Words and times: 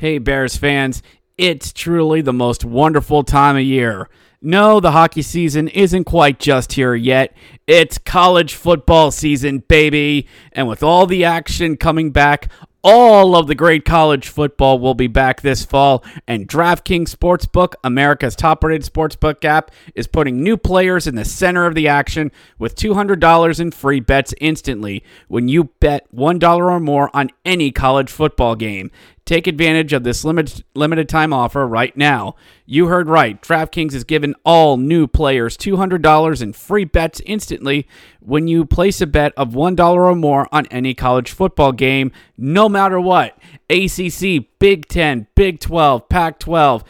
Hey, 0.00 0.18
Bears 0.18 0.56
fans, 0.56 1.02
it's 1.36 1.72
truly 1.72 2.20
the 2.20 2.32
most 2.32 2.64
wonderful 2.64 3.24
time 3.24 3.56
of 3.56 3.62
year. 3.62 4.08
No, 4.40 4.78
the 4.78 4.92
hockey 4.92 5.22
season 5.22 5.66
isn't 5.66 6.04
quite 6.04 6.38
just 6.38 6.74
here 6.74 6.94
yet. 6.94 7.36
It's 7.66 7.98
college 7.98 8.54
football 8.54 9.10
season, 9.10 9.64
baby. 9.66 10.28
And 10.52 10.68
with 10.68 10.84
all 10.84 11.08
the 11.08 11.24
action 11.24 11.76
coming 11.76 12.12
back, 12.12 12.48
all 12.84 13.34
of 13.34 13.48
the 13.48 13.56
great 13.56 13.84
college 13.84 14.28
football 14.28 14.78
will 14.78 14.94
be 14.94 15.08
back 15.08 15.40
this 15.40 15.64
fall, 15.64 16.04
and 16.28 16.48
DraftKings 16.48 17.14
Sportsbook, 17.14 17.74
America's 17.82 18.36
top 18.36 18.62
rated 18.62 18.90
sportsbook 18.90 19.44
app, 19.44 19.72
is 19.96 20.06
putting 20.06 20.42
new 20.42 20.56
players 20.56 21.08
in 21.08 21.16
the 21.16 21.24
center 21.24 21.66
of 21.66 21.74
the 21.74 21.88
action 21.88 22.30
with 22.56 22.76
$200 22.76 23.60
in 23.60 23.72
free 23.72 24.00
bets 24.00 24.32
instantly 24.40 25.02
when 25.26 25.48
you 25.48 25.64
bet 25.80 26.06
$1 26.14 26.42
or 26.42 26.78
more 26.78 27.10
on 27.14 27.30
any 27.44 27.72
college 27.72 28.10
football 28.10 28.54
game. 28.54 28.92
Take 29.28 29.46
advantage 29.46 29.92
of 29.92 30.04
this 30.04 30.24
limited 30.24 30.64
limited 30.74 31.06
time 31.06 31.34
offer 31.34 31.68
right 31.68 31.94
now. 31.94 32.34
You 32.64 32.86
heard 32.86 33.10
right. 33.10 33.38
DraftKings 33.42 33.92
is 33.92 34.02
giving 34.02 34.34
all 34.42 34.78
new 34.78 35.06
players 35.06 35.54
$200 35.58 36.40
in 36.40 36.54
free 36.54 36.86
bets 36.86 37.20
instantly 37.26 37.86
when 38.20 38.48
you 38.48 38.64
place 38.64 39.02
a 39.02 39.06
bet 39.06 39.34
of 39.36 39.50
$1 39.50 39.78
or 39.78 40.14
more 40.14 40.48
on 40.50 40.64
any 40.68 40.94
college 40.94 41.30
football 41.30 41.72
game, 41.72 42.10
no 42.38 42.70
matter 42.70 42.98
what. 42.98 43.36
ACC, 43.68 44.46
Big 44.58 44.88
10, 44.88 45.26
Big 45.34 45.60
12, 45.60 46.08
Pac 46.08 46.38
12, 46.38 46.82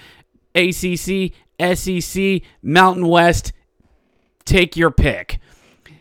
ACC, 0.55 1.33
SEC, 1.75 2.43
Mountain 2.63 3.09
West. 3.09 3.53
Take 4.45 4.77
your 4.77 4.93
pick. 4.93 5.41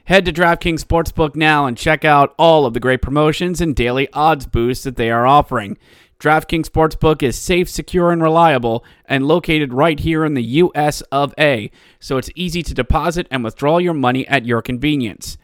Head 0.03 0.23
to 0.25 0.31
DraftKings 0.31 0.85
Sportsbook 0.85 1.35
now 1.35 1.65
and 1.65 1.75
check 1.75 2.05
out 2.05 2.33
all 2.37 2.67
of 2.67 2.73
the 2.73 2.79
great 2.79 3.01
promotions 3.01 3.59
and 3.59 3.75
daily 3.75 4.07
odds 4.13 4.45
boosts 4.45 4.85
that 4.85 4.97
they 4.97 5.09
are 5.09 5.25
offering. 5.27 5.77
DraftKings 6.19 6.67
Sportsbook 6.67 7.21
is 7.21 7.37
safe, 7.37 7.69
secure, 7.69 8.11
and 8.11 8.23
reliable, 8.23 8.83
and 9.05 9.27
located 9.27 9.71
right 9.71 9.99
here 9.99 10.25
in 10.25 10.33
the 10.33 10.43
US 10.43 11.01
of 11.11 11.33
A, 11.37 11.69
so 11.99 12.17
it's 12.17 12.31
easy 12.35 12.63
to 12.63 12.73
deposit 12.73 13.27
and 13.29 13.43
withdraw 13.43 13.77
your 13.77 13.93
money 13.93 14.27
at 14.27 14.45
your 14.45 14.63
convenience. 14.63 15.37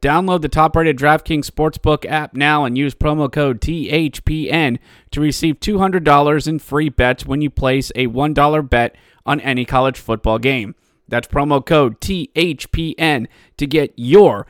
Download 0.00 0.40
the 0.40 0.48
top 0.48 0.76
rated 0.76 0.96
DraftKings 0.96 1.50
Sportsbook 1.50 2.08
app 2.08 2.32
now 2.34 2.64
and 2.64 2.78
use 2.78 2.94
promo 2.94 3.30
code 3.30 3.60
THPN 3.60 4.78
to 5.10 5.20
receive 5.20 5.58
$200 5.58 6.48
in 6.48 6.58
free 6.60 6.88
bets 6.88 7.26
when 7.26 7.42
you 7.42 7.50
place 7.50 7.90
a 7.96 8.06
$1 8.06 8.70
bet 8.70 8.96
on 9.26 9.40
any 9.40 9.64
college 9.64 9.98
football 9.98 10.38
game. 10.38 10.76
That's 11.08 11.26
promo 11.26 11.64
code 11.66 12.00
THPN 12.00 13.26
to 13.56 13.66
get 13.66 13.92
your 13.96 14.46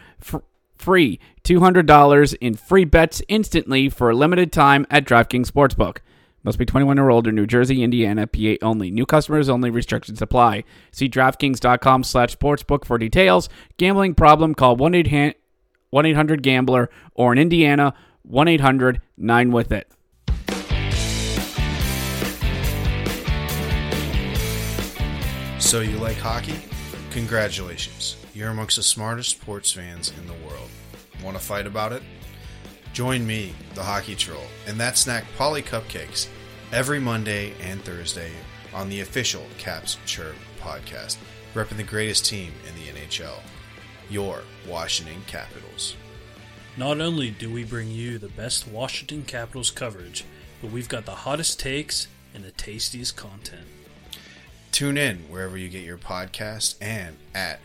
free 0.81 1.21
$200 1.45 2.37
in 2.41 2.55
free 2.55 2.85
bets 2.85 3.23
instantly 3.29 3.89
for 3.89 4.11
a 4.11 4.15
limited 4.15 4.53
time 4.53 4.87
at 4.91 5.05
DraftKings 5.05 5.51
Sportsbook. 5.51 5.99
Must 6.43 6.59
be 6.59 6.65
21 6.65 6.99
or 6.99 7.11
older, 7.11 7.31
New 7.31 7.47
Jersey, 7.47 7.83
Indiana, 7.83 8.27
PA 8.27 8.55
only. 8.63 8.91
New 8.91 9.05
customers 9.05 9.51
only. 9.51 9.69
Restrictions 9.69 10.23
apply. 10.23 10.65
See 10.91 11.09
DraftKings.com 11.09 12.03
slash 12.03 12.37
sportsbook 12.37 12.87
for 12.87 12.97
details. 12.97 13.51
Gambling 13.77 14.15
problem? 14.15 14.55
Call 14.55 14.77
1-800-GAMBLER 14.77 16.91
or 17.15 17.33
in 17.33 17.39
Indiana, 17.39 17.95
1-800-9-WITH-IT. 18.31 19.87
So 25.59 25.81
you 25.81 25.99
like 25.99 26.17
hockey? 26.17 26.55
Congratulations. 27.11 28.17
You're 28.41 28.49
amongst 28.49 28.77
the 28.77 28.83
smartest 28.83 29.29
sports 29.29 29.71
fans 29.71 30.11
in 30.19 30.27
the 30.27 30.49
world. 30.49 30.71
Want 31.23 31.37
to 31.37 31.43
fight 31.43 31.67
about 31.67 31.93
it? 31.93 32.03
Join 32.95 33.27
me, 33.27 33.53
the 33.75 33.83
Hockey 33.83 34.15
Troll, 34.15 34.47
and 34.67 34.81
that 34.81 34.97
snack 34.97 35.27
Polly 35.37 35.61
Cupcakes 35.61 36.27
every 36.73 36.99
Monday 37.01 37.53
and 37.61 37.83
Thursday 37.83 38.31
on 38.73 38.89
the 38.89 39.03
official 39.03 39.45
Caps 39.59 39.99
Chirp 40.07 40.37
podcast, 40.59 41.19
repping 41.53 41.77
the 41.77 41.83
greatest 41.83 42.25
team 42.25 42.55
in 42.67 42.75
the 42.77 42.99
NHL, 42.99 43.41
your 44.09 44.41
Washington 44.67 45.21
Capitals. 45.27 45.95
Not 46.79 46.99
only 46.99 47.29
do 47.29 47.53
we 47.53 47.63
bring 47.63 47.91
you 47.91 48.17
the 48.17 48.29
best 48.29 48.67
Washington 48.67 49.25
Capitals 49.25 49.71
coverage, 49.71 50.25
but 50.63 50.71
we've 50.71 50.89
got 50.89 51.05
the 51.05 51.11
hottest 51.11 51.61
takes 51.61 52.09
and 52.35 52.43
the 52.43 52.53
tastiest 52.53 53.17
content. 53.17 53.67
Tune 54.73 54.97
in 54.97 55.19
wherever 55.29 55.59
you 55.59 55.69
get 55.69 55.85
your 55.85 55.99
podcast 55.99 56.77
and 56.81 57.19
at 57.35 57.61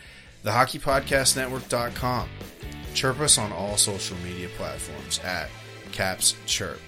thehockeypodcastnetwork.com. 0.46 2.30
Chirp 2.94 3.20
us 3.20 3.38
on 3.38 3.52
all 3.52 3.76
social 3.78 4.16
media 4.24 4.48
platforms 4.56 5.20
at 5.24 5.50
Caps 5.92 6.36
Chirp. 6.46 6.80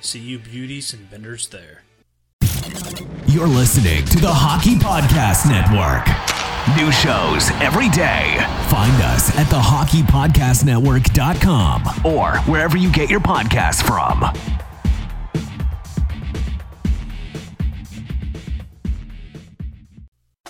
See 0.00 0.20
you 0.20 0.38
beauties 0.38 0.92
and 0.92 1.10
benders 1.10 1.48
there. 1.48 1.82
You're 3.26 3.48
listening 3.48 4.04
to 4.06 4.18
the 4.18 4.30
Hockey 4.30 4.74
Podcast 4.74 5.48
Network. 5.48 6.06
New 6.76 6.92
shows 6.92 7.50
every 7.60 7.88
day. 7.88 8.36
Find 8.68 8.92
us 9.02 9.36
at 9.36 9.46
thehockeypodcastnetwork.com 9.46 12.04
or 12.04 12.38
wherever 12.50 12.76
you 12.76 12.92
get 12.92 13.10
your 13.10 13.20
podcasts 13.20 13.82
from. 13.82 14.22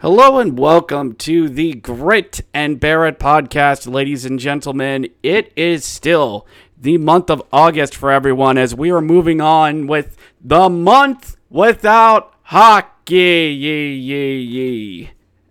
Hello 0.00 0.38
and 0.38 0.56
welcome 0.56 1.16
to 1.16 1.48
the 1.48 1.72
Grit 1.72 2.42
and 2.54 2.78
Bear 2.78 3.04
It 3.06 3.18
podcast, 3.18 3.92
ladies 3.92 4.24
and 4.24 4.38
gentlemen. 4.38 5.08
It 5.24 5.52
is 5.56 5.84
still 5.84 6.46
the 6.80 6.98
month 6.98 7.28
of 7.28 7.42
August 7.52 7.96
for 7.96 8.12
everyone 8.12 8.58
as 8.58 8.76
we 8.76 8.92
are 8.92 9.00
moving 9.00 9.40
on 9.40 9.88
with 9.88 10.16
the 10.40 10.68
month 10.68 11.36
without 11.50 12.32
hockey. 12.42 13.10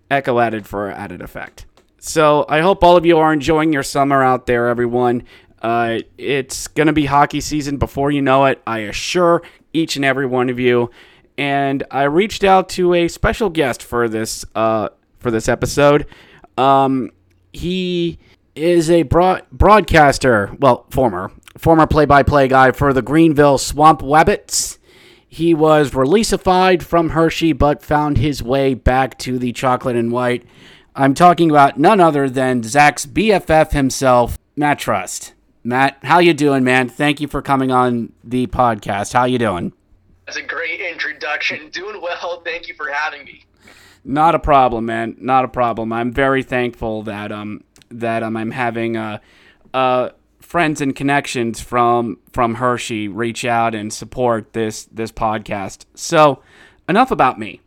Echo 0.10 0.40
added 0.40 0.66
for 0.66 0.92
added 0.92 1.22
effect. 1.22 1.66
So 2.00 2.46
I 2.48 2.62
hope 2.62 2.86
all 2.86 2.96
of 2.96 3.06
you 3.06 3.18
are 3.18 3.34
enjoying 3.34 3.74
your 3.74 3.84
summer 3.84 4.24
out 4.24 4.46
there, 4.46 4.70
everyone. 4.70 5.24
Uh, 5.62 6.00
it's 6.18 6.70
going 6.70 6.88
to 6.88 6.94
be 6.94 7.04
hockey 7.04 7.42
season 7.42 7.76
before 7.76 8.12
you 8.12 8.22
know 8.22 8.46
it. 8.46 8.62
I 8.66 8.80
assure 8.80 9.42
each 9.74 9.98
and 9.98 10.06
every 10.06 10.26
one 10.26 10.50
of 10.50 10.58
you 10.58 10.90
and 11.38 11.84
I 11.92 12.04
reached 12.04 12.44
out 12.44 12.70
to 12.70 12.94
a 12.94 13.08
special 13.08 13.50
guest 13.50 13.84
for 13.84 14.10
this 14.10 14.46
uh, 14.56 14.90
for 15.20 15.32
this 15.32 15.48
episode. 15.48 16.06
Um, 16.58 17.12
he 17.54 18.20
is 18.56 18.90
a 18.90 19.04
broad- 19.04 19.46
broadcaster, 19.52 20.56
well, 20.60 20.86
former 20.90 21.32
former 21.58 21.88
play-by-play 21.88 22.48
guy 22.48 22.72
for 22.72 22.94
the 22.94 23.02
Greenville 23.02 23.58
Swamp 23.58 24.02
Wabbits. 24.02 24.78
He 25.28 25.54
was 25.54 25.92
releasified 25.92 26.84
from 26.84 27.10
Hershey, 27.10 27.52
but 27.52 27.84
found 27.84 28.18
his 28.18 28.42
way 28.42 28.74
back 28.74 29.18
to 29.20 29.38
the 29.40 29.52
chocolate 29.52 29.96
and 29.96 30.12
white. 30.12 30.46
I'm 30.96 31.14
talking 31.14 31.50
about 31.50 31.78
none 31.78 32.00
other 32.00 32.30
than 32.30 32.64
Zach's 32.64 33.06
BFF 33.06 33.72
himself, 33.72 34.38
Matt 34.56 34.80
Trust. 34.80 35.34
Matt, 35.64 35.98
how 36.04 36.20
you 36.20 36.34
doing, 36.34 36.64
man? 36.64 36.90
Thank 36.90 37.20
you 37.20 37.28
for 37.28 37.42
coming 37.42 37.72
on 37.72 38.14
the 38.24 38.48
podcast. 38.48 39.14
How 39.14 39.26
you 39.26 39.38
doing? 39.38 39.74
That's 40.28 40.38
a 40.38 40.44
great 40.44 40.82
introduction. 40.82 41.70
Doing 41.70 42.02
well. 42.02 42.42
Thank 42.42 42.68
you 42.68 42.76
for 42.76 42.92
having 42.92 43.26
me. 43.26 43.46
Not 44.04 44.36
a 44.36 44.40
problem, 44.40 44.86
man. 44.86 45.16
Not 45.20 45.46
a 45.46 45.48
problem. 45.48 45.94
I'm 45.94 46.12
very 46.12 46.44
thankful 46.44 47.04
that 47.04 47.32
um 47.32 47.64
that 47.90 48.24
um, 48.24 48.36
I'm 48.36 48.52
having 48.52 48.98
uh 48.98 49.20
uh 49.74 50.10
friends 50.42 50.82
and 50.82 50.94
connections 50.94 51.62
from 51.62 52.20
from 52.34 52.56
Hershey 52.56 53.08
reach 53.08 53.46
out 53.46 53.74
and 53.74 53.92
support 53.92 54.52
this 54.52 54.86
this 54.86 55.14
podcast. 55.14 55.86
So, 55.96 56.44
enough 56.90 57.10
about 57.10 57.40
me. 57.40 57.62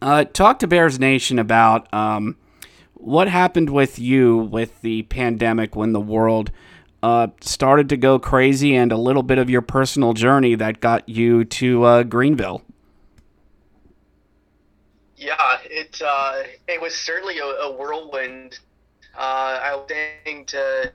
Uh, 0.00 0.24
talk 0.24 0.58
to 0.58 0.66
Bears 0.66 0.98
Nation 0.98 1.38
about 1.38 1.92
um, 1.94 2.36
what 2.94 3.28
happened 3.28 3.70
with 3.70 3.98
you 3.98 4.36
with 4.36 4.80
the 4.80 5.02
pandemic 5.02 5.76
when 5.76 5.92
the 5.92 6.00
world 6.00 6.50
uh, 7.02 7.28
started 7.40 7.88
to 7.88 7.96
go 7.96 8.18
crazy, 8.18 8.74
and 8.76 8.92
a 8.92 8.96
little 8.96 9.22
bit 9.22 9.38
of 9.38 9.50
your 9.50 9.62
personal 9.62 10.12
journey 10.12 10.54
that 10.54 10.80
got 10.80 11.08
you 11.08 11.44
to 11.44 11.82
uh, 11.84 12.02
Greenville. 12.04 12.62
Yeah, 15.16 15.58
it 15.64 16.00
uh, 16.04 16.42
it 16.68 16.80
was 16.80 16.94
certainly 16.94 17.38
a, 17.38 17.44
a 17.44 17.72
whirlwind. 17.72 18.58
Uh, 19.14 19.60
I 19.62 19.76
was 19.76 19.88
saying 19.88 20.46
to 20.46 20.92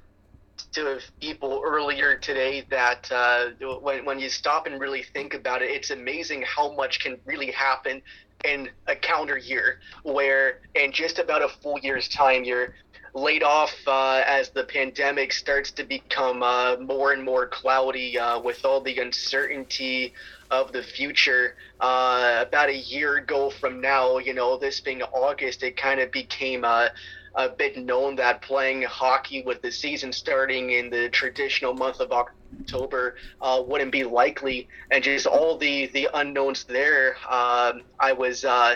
to 0.74 1.00
people 1.22 1.62
earlier 1.64 2.18
today 2.18 2.66
that 2.70 3.10
uh, 3.12 3.50
when 3.82 4.06
when 4.06 4.20
you 4.20 4.30
stop 4.30 4.68
and 4.68 4.80
really 4.80 5.04
think 5.04 5.34
about 5.34 5.62
it, 5.62 5.72
it's 5.72 5.92
amazing 5.92 6.44
how 6.44 6.74
much 6.74 7.00
can 7.00 7.18
really 7.26 7.52
happen 7.52 8.02
in 8.46 8.70
a 8.88 8.96
calendar 8.96 9.38
year. 9.38 9.80
Where 10.04 10.62
in 10.76 10.92
just 10.92 11.20
about 11.20 11.42
a 11.42 11.50
full 11.50 11.80
year's 11.80 12.08
time, 12.08 12.44
you're 12.44 12.76
laid 13.18 13.42
off 13.42 13.74
uh, 13.88 14.22
as 14.28 14.50
the 14.50 14.64
pandemic 14.64 15.34
starts 15.34 15.72
to 15.72 15.84
become 15.84 16.44
uh, 16.44 16.78
more 16.78 17.14
and 17.14 17.24
more 17.24 17.48
cloudy 17.48 18.18
uh, 18.18 18.40
with 18.40 18.64
all 18.64 18.80
the 18.80 19.00
uncertainty 19.00 20.14
of 20.52 20.72
the 20.72 20.84
future. 20.84 21.56
Uh, 21.80 22.46
about 22.48 22.70
a 22.70 22.78
year 22.78 23.18
ago 23.18 23.50
from 23.50 23.82
now, 23.82 24.20
you 24.20 24.34
know, 24.34 24.58
this 24.58 24.80
being 24.80 25.02
August, 25.02 25.64
it 25.64 25.76
kind 25.76 26.00
of 26.00 26.12
became 26.12 26.64
a, 26.64 26.92
a 27.34 27.50
bit 27.50 27.76
known 27.76 28.16
that 28.16 28.42
playing 28.44 28.84
hockey 28.84 29.42
with 29.42 29.64
the 29.64 29.72
season 29.72 30.14
starting 30.14 30.70
in 30.72 30.92
the 30.92 31.10
traditional 31.10 31.74
month 31.74 32.00
of 32.00 32.12
October 32.12 33.16
uh, 33.42 33.62
wouldn't 33.66 33.92
be 33.92 34.04
likely, 34.04 34.68
and 34.92 35.04
just 35.04 35.26
all 35.26 35.58
the 35.58 35.88
the 35.88 36.08
unknowns 36.14 36.66
there. 36.66 37.16
Um, 37.28 37.82
I 38.00 38.14
was 38.14 38.46
uh, 38.46 38.76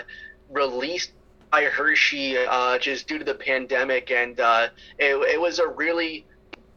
released 0.50 1.12
by 1.52 1.64
Hershey 1.64 2.38
uh, 2.38 2.78
just 2.78 3.06
due 3.06 3.18
to 3.18 3.24
the 3.24 3.34
pandemic, 3.34 4.10
and 4.10 4.40
uh, 4.40 4.68
it, 4.98 5.14
it 5.34 5.40
was 5.40 5.58
a 5.58 5.68
really 5.68 6.26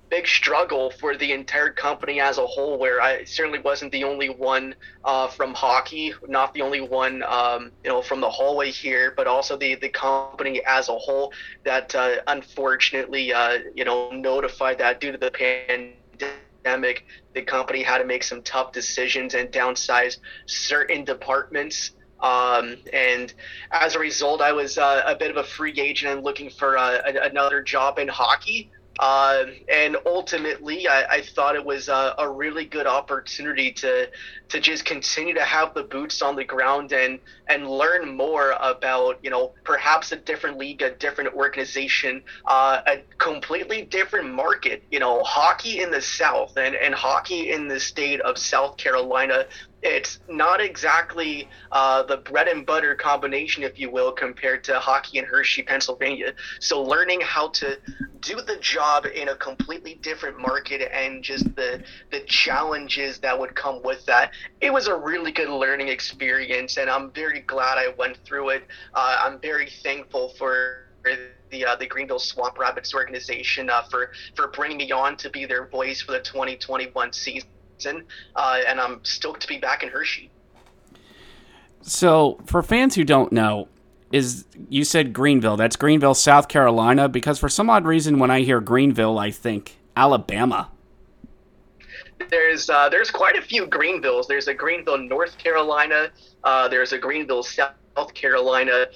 big 0.10 0.28
struggle 0.28 0.92
for 0.92 1.18
the 1.18 1.32
entire 1.32 1.72
company 1.72 2.20
as 2.20 2.38
a 2.38 2.46
whole. 2.46 2.78
Where 2.78 3.02
I 3.02 3.24
certainly 3.24 3.60
wasn't 3.60 3.94
the 3.94 4.04
only 4.04 4.28
one 4.30 4.76
uh, 5.06 5.30
from 5.30 5.54
hockey, 5.54 6.14
not 6.28 6.54
the 6.54 6.62
only 6.62 6.82
one, 6.82 7.24
um, 7.24 7.72
you 7.86 7.90
know, 7.90 8.02
from 8.02 8.20
the 8.20 8.30
hallway 8.30 8.70
here, 8.70 9.14
but 9.16 9.28
also 9.28 9.56
the 9.56 9.76
the 9.76 9.90
company 9.90 10.62
as 10.68 10.90
a 10.90 10.96
whole 10.98 11.32
that 11.64 11.96
uh, 11.96 12.18
unfortunately, 12.28 13.34
uh, 13.34 13.60
you 13.74 13.86
know, 13.86 14.12
notified 14.12 14.78
that 14.80 15.00
due 15.00 15.14
to 15.14 15.18
the 15.18 15.32
pandemic, 15.32 17.06
the 17.34 17.42
company 17.42 17.82
had 17.82 18.00
to 18.00 18.06
make 18.06 18.24
some 18.24 18.42
tough 18.44 18.74
decisions 18.74 19.36
and 19.36 19.50
downsize 19.52 20.18
certain 20.48 21.06
departments. 21.06 21.92
Um, 22.26 22.78
and 22.92 23.32
as 23.70 23.96
a 23.96 24.00
result, 24.00 24.42
I 24.42 24.52
was 24.52 24.80
uh, 24.80 25.04
a 25.06 25.16
bit 25.16 25.30
of 25.30 25.38
a 25.38 25.44
free 25.44 25.80
agent 25.80 26.12
and 26.12 26.24
looking 26.24 26.50
for 26.50 26.76
uh, 26.76 27.02
another 27.06 27.62
job 27.62 28.00
in 28.00 28.08
hockey. 28.08 28.72
Uh, 28.98 29.44
and 29.72 29.96
ultimately, 30.08 30.88
I, 30.88 31.18
I, 31.18 31.22
thought 31.22 31.56
it 31.56 31.64
was 31.64 31.90
a, 31.90 32.16
a, 32.18 32.30
really 32.30 32.64
good 32.64 32.88
opportunity 32.88 33.74
to 33.74 34.10
to 34.50 34.60
just 34.60 34.86
continue 34.86 35.34
to 35.34 35.44
have 35.44 35.74
the 35.74 35.84
boots 35.84 36.22
on 36.22 36.36
the 36.36 36.44
ground 36.44 36.92
and 36.92 37.20
and 37.48 37.70
learn 37.70 38.16
more 38.16 38.56
about 38.60 39.20
you 39.24 39.30
know 39.30 39.54
perhaps 39.64 40.12
a 40.12 40.16
different 40.16 40.58
league, 40.58 40.82
a 40.82 40.92
different 40.96 41.34
organization, 41.34 42.24
uh, 42.46 42.82
a 42.88 43.04
completely 43.18 43.84
different 43.84 44.34
market. 44.34 44.84
You 44.92 45.00
know, 45.00 45.24
hockey 45.24 45.82
in 45.82 45.92
the 45.92 46.02
South 46.02 46.58
and 46.58 46.76
and 46.76 46.94
hockey 46.94 47.52
in 47.52 47.68
the 47.68 47.80
state 47.80 48.22
of 48.22 48.38
South 48.38 48.78
Carolina 48.78 49.46
it's 49.86 50.20
not 50.28 50.62
exactly 50.62 51.48
uh, 51.72 52.02
the 52.02 52.18
bread 52.18 52.48
and 52.48 52.66
butter 52.66 52.96
combination, 52.96 53.62
if 53.62 53.80
you 53.80 53.92
will, 53.92 54.12
compared 54.12 54.64
to 54.64 54.80
hockey 54.80 55.20
in 55.20 55.26
Hershey, 55.26 55.62
Pennsylvania. 55.62 56.34
So 56.60 56.82
learning 56.82 57.22
how 57.22 57.50
to 57.50 57.78
do 58.20 58.42
the 58.42 58.58
job 58.58 59.06
in 59.06 59.30
a 59.30 59.36
completely 59.36 60.00
different 60.02 60.40
market 60.40 60.90
and 60.92 61.24
just 61.24 61.56
the 61.56 61.84
the 62.12 62.22
challenges 62.22 63.20
that 63.20 63.40
would 63.40 63.56
come 63.56 63.84
with 63.84 64.04
that, 64.08 64.32
it 64.62 64.72
was 64.72 64.88
a 64.88 64.96
really 64.96 65.32
good 65.32 65.50
learning 65.50 65.90
experience, 65.90 66.78
and 66.78 66.90
I'm 66.90 67.12
very 67.12 67.42
glad 67.42 67.78
I 67.78 67.94
went 67.98 68.18
through 68.26 68.50
it. 68.50 68.64
Uh, 68.94 69.18
I'm 69.24 69.40
very 69.40 69.70
thankful 69.84 70.30
for 70.38 70.86
the 71.52 71.66
uh, 71.66 71.76
the 71.76 71.86
Greenville 71.86 72.20
Swamp 72.20 72.58
Rabbits 72.58 72.94
organization 72.94 73.70
uh, 73.70 73.84
for 73.84 74.12
for 74.36 74.48
bringing 74.48 74.78
me 74.78 74.92
on 74.92 75.18
to 75.18 75.30
be 75.30 75.46
their 75.46 75.68
voice 75.68 76.02
for 76.02 76.14
the 76.14 76.22
2021 76.22 77.14
season 77.14 77.48
uh, 78.36 78.60
and 78.68 78.80
I'm 78.80 79.04
stoked 79.04 79.42
to 79.42 79.48
be 79.48 79.58
back 79.58 79.84
in 79.84 79.90
Hershey. 79.90 80.30
So, 81.82 82.40
for 82.46 82.64
fans 82.64 82.96
who 82.96 83.04
don't 83.04 83.32
know, 83.32 83.68
is 84.12 84.46
you 84.70 84.84
said 84.84 85.14
Greenville? 85.14 85.58
That's 85.58 85.76
Greenville, 85.76 86.16
South 86.16 86.48
Carolina. 86.48 87.10
Because 87.10 87.38
for 87.38 87.50
some 87.50 87.70
odd 87.70 87.86
reason, 87.86 88.18
when 88.18 88.32
I 88.32 88.42
hear 88.42 88.60
Greenville, 88.60 89.20
I 89.20 89.32
think 89.32 89.78
Alabama. 89.96 90.70
There's 92.30 92.70
uh, 92.70 92.90
there's 92.90 93.12
quite 93.12 93.36
a 93.38 93.42
few 93.42 93.68
Greenvilles. 93.68 94.28
There's 94.28 94.48
a 94.48 94.54
Greenville, 94.54 94.98
North 94.98 95.38
Carolina. 95.38 96.10
Uh, 96.44 96.68
there's 96.68 96.94
a 96.94 96.98
Greenville, 96.98 97.44
South 97.44 98.14
Carolina. 98.14 98.88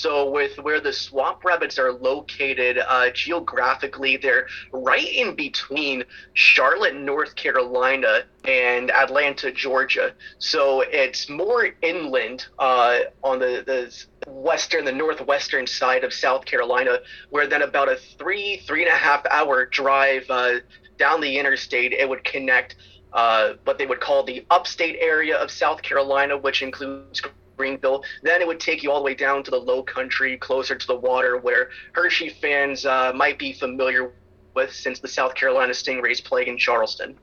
So, 0.00 0.30
with 0.30 0.56
where 0.60 0.80
the 0.80 0.94
swamp 0.94 1.44
rabbits 1.44 1.78
are 1.78 1.92
located 1.92 2.78
uh, 2.78 3.10
geographically, 3.10 4.16
they're 4.16 4.46
right 4.72 5.06
in 5.06 5.34
between 5.34 6.04
Charlotte, 6.32 6.94
North 6.94 7.36
Carolina, 7.36 8.22
and 8.44 8.90
Atlanta, 8.90 9.52
Georgia. 9.52 10.14
So 10.38 10.80
it's 10.80 11.28
more 11.28 11.68
inland 11.82 12.46
uh, 12.58 13.00
on 13.22 13.40
the, 13.40 13.62
the 13.66 14.30
western, 14.30 14.86
the 14.86 14.92
northwestern 14.92 15.66
side 15.66 16.02
of 16.02 16.14
South 16.14 16.46
Carolina, 16.46 17.00
where 17.28 17.46
then 17.46 17.60
about 17.60 17.90
a 17.90 17.96
three, 17.96 18.62
three 18.66 18.82
and 18.82 18.90
a 18.90 18.96
half 18.96 19.26
hour 19.30 19.66
drive 19.66 20.24
uh, 20.30 20.60
down 20.96 21.20
the 21.20 21.38
interstate, 21.38 21.92
it 21.92 22.08
would 22.08 22.24
connect 22.24 22.76
uh, 23.12 23.54
what 23.64 23.76
they 23.76 23.84
would 23.84 24.00
call 24.00 24.22
the 24.24 24.46
upstate 24.48 24.96
area 24.98 25.36
of 25.36 25.50
South 25.50 25.82
Carolina, 25.82 26.38
which 26.38 26.62
includes 26.62 27.20
Greenville. 27.60 28.02
Then 28.22 28.40
it 28.40 28.46
would 28.46 28.58
take 28.58 28.82
you 28.82 28.90
all 28.90 29.00
the 29.00 29.04
way 29.04 29.14
down 29.14 29.42
to 29.44 29.50
the 29.50 29.58
low 29.58 29.82
country, 29.82 30.38
closer 30.38 30.74
to 30.74 30.86
the 30.86 30.96
water, 30.96 31.36
where 31.36 31.68
Hershey 31.92 32.30
fans 32.30 32.86
uh, 32.86 33.12
might 33.14 33.38
be 33.38 33.52
familiar 33.52 34.12
with 34.54 34.72
since 34.72 34.98
the 34.98 35.08
South 35.08 35.34
Carolina 35.34 35.74
Stingrays 35.74 36.24
played 36.24 36.48
in 36.48 36.56
Charleston. 36.56 37.18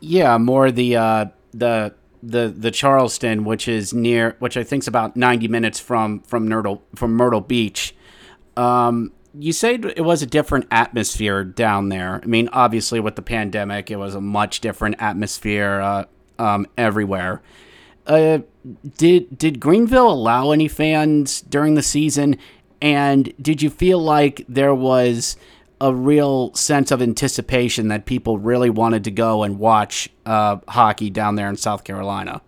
Yeah, 0.00 0.38
more 0.38 0.72
the 0.72 0.96
uh, 0.96 1.26
the 1.52 1.94
the 2.20 2.48
the 2.48 2.72
Charleston, 2.72 3.44
which 3.44 3.68
is 3.68 3.94
near, 3.94 4.34
which 4.40 4.56
I 4.56 4.64
think 4.64 4.82
is 4.82 4.88
about 4.88 5.16
ninety 5.16 5.46
minutes 5.46 5.78
from 5.78 6.20
from 6.22 6.48
Myrtle 6.48 6.82
from 6.96 7.12
Myrtle 7.14 7.40
Beach. 7.40 7.94
Um, 8.56 9.12
you 9.38 9.52
said 9.52 9.84
it 9.84 10.04
was 10.04 10.22
a 10.22 10.26
different 10.26 10.66
atmosphere 10.70 11.44
down 11.44 11.90
there. 11.90 12.20
I 12.22 12.26
mean, 12.26 12.48
obviously 12.52 12.98
with 12.98 13.14
the 13.14 13.22
pandemic, 13.22 13.90
it 13.90 13.96
was 13.96 14.14
a 14.14 14.20
much 14.20 14.60
different 14.60 14.96
atmosphere 14.98 15.80
uh, 15.80 16.04
um, 16.38 16.66
everywhere. 16.76 17.42
Uh, 18.06 18.40
did 18.96 19.36
did 19.36 19.60
Greenville 19.60 20.10
allow 20.10 20.50
any 20.50 20.68
fans 20.68 21.40
during 21.42 21.74
the 21.74 21.82
season? 21.82 22.36
And 22.80 23.32
did 23.40 23.62
you 23.62 23.70
feel 23.70 23.98
like 23.98 24.44
there 24.48 24.74
was 24.74 25.36
a 25.80 25.94
real 25.94 26.54
sense 26.54 26.90
of 26.90 27.02
anticipation 27.02 27.88
that 27.88 28.06
people 28.06 28.38
really 28.38 28.70
wanted 28.70 29.04
to 29.04 29.10
go 29.10 29.42
and 29.42 29.58
watch 29.58 30.08
uh, 30.24 30.58
hockey 30.68 31.10
down 31.10 31.36
there 31.36 31.48
in 31.48 31.56
South 31.56 31.84
Carolina? 31.84 32.40